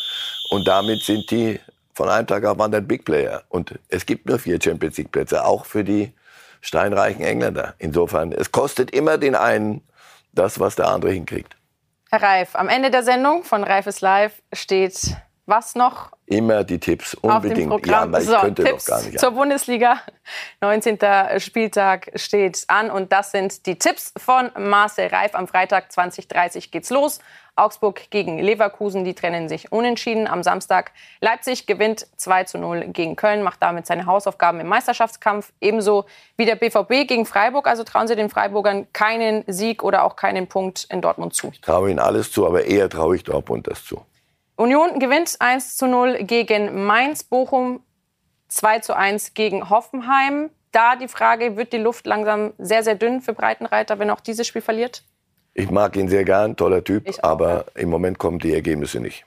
[0.50, 1.60] Und damit sind die
[1.94, 3.44] von einem Tag auf den anderen Big Player.
[3.50, 6.12] Und es gibt nur vier Champions League Plätze, auch für die
[6.64, 7.76] steinreichen Engländer.
[7.78, 9.82] Insofern, es kostet immer den einen
[10.32, 11.56] das, was der andere hinkriegt.
[12.10, 16.12] Herr Reif, am Ende der Sendung von Reif ist live steht Was noch?
[16.26, 17.86] Immer die Tipps, unbedingt.
[17.86, 19.20] Ja, ich so, könnte Tipps doch gar nicht.
[19.20, 20.00] Zur Bundesliga.
[20.62, 21.00] 19.
[21.40, 25.36] Spieltag steht an und das sind die Tipps von Marcel Reif.
[25.36, 27.20] Am Freitag 20.30 geht's los.
[27.56, 30.28] Augsburg gegen Leverkusen, die trennen sich unentschieden.
[30.28, 30.92] Am Samstag
[31.22, 35.54] Leipzig gewinnt 2 zu 0 gegen Köln, macht damit seine Hausaufgaben im Meisterschaftskampf.
[35.62, 37.68] Ebenso wie der BVB gegen Freiburg.
[37.68, 41.50] Also trauen Sie den Freiburgern keinen Sieg oder auch keinen Punkt in Dortmund zu.
[41.54, 44.04] Ich traue Ihnen alles zu, aber eher traue ich Dortmund das zu.
[44.56, 47.82] Union gewinnt 1 zu 0 gegen Mainz, Bochum
[48.48, 50.50] 2 zu 1 gegen Hoffenheim.
[50.72, 54.48] Da die Frage, wird die Luft langsam sehr, sehr dünn für Breitenreiter, wenn auch dieses
[54.48, 55.04] Spiel verliert?
[55.54, 57.82] Ich mag ihn sehr gern, toller Typ, auch, aber ja.
[57.82, 59.26] im Moment kommen die Ergebnisse nicht.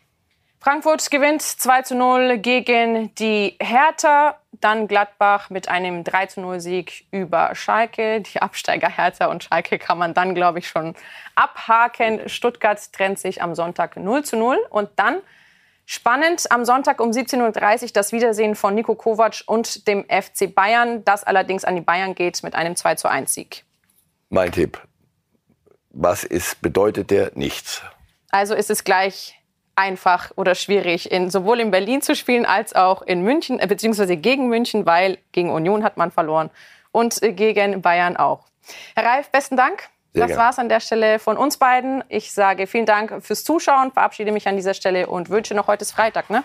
[0.67, 4.37] Frankfurt gewinnt 2 zu 0 gegen die Hertha.
[4.51, 8.21] Dann Gladbach mit einem 3 zu 0 Sieg über Schalke.
[8.23, 10.97] Die Absteiger Hertha und Schalke kann man dann, glaube ich, schon
[11.37, 12.29] abhaken.
[12.29, 14.59] Stuttgart trennt sich am Sonntag 0 zu 0.
[14.71, 15.19] Und dann
[15.85, 21.05] spannend am Sonntag um 17.30 Uhr das Wiedersehen von Nico Kovac und dem FC Bayern.
[21.05, 23.65] Das allerdings an die Bayern geht mit einem 2 zu 1 Sieg.
[24.31, 24.81] Mein Tipp.
[25.99, 27.33] Was ist, bedeutet der?
[27.35, 27.83] Nichts.
[28.31, 29.35] Also ist es gleich
[29.77, 34.17] einfach oder schwierig, in, sowohl in Berlin zu spielen als auch in München, äh, beziehungsweise
[34.17, 36.51] gegen München, weil gegen Union hat man verloren
[36.93, 38.47] und äh, gegen Bayern auch.
[38.95, 39.89] Herr Reif, besten Dank.
[40.13, 42.05] Sehr das war es an der Stelle von uns beiden.
[42.09, 45.83] Ich sage vielen Dank fürs Zuschauen, verabschiede mich an dieser Stelle und wünsche noch heute
[45.83, 46.31] ist Freitag.
[46.31, 46.43] Ne?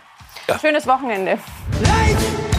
[0.48, 0.60] Ja.
[0.60, 1.40] Schönes Wochenende.
[1.82, 2.51] Light!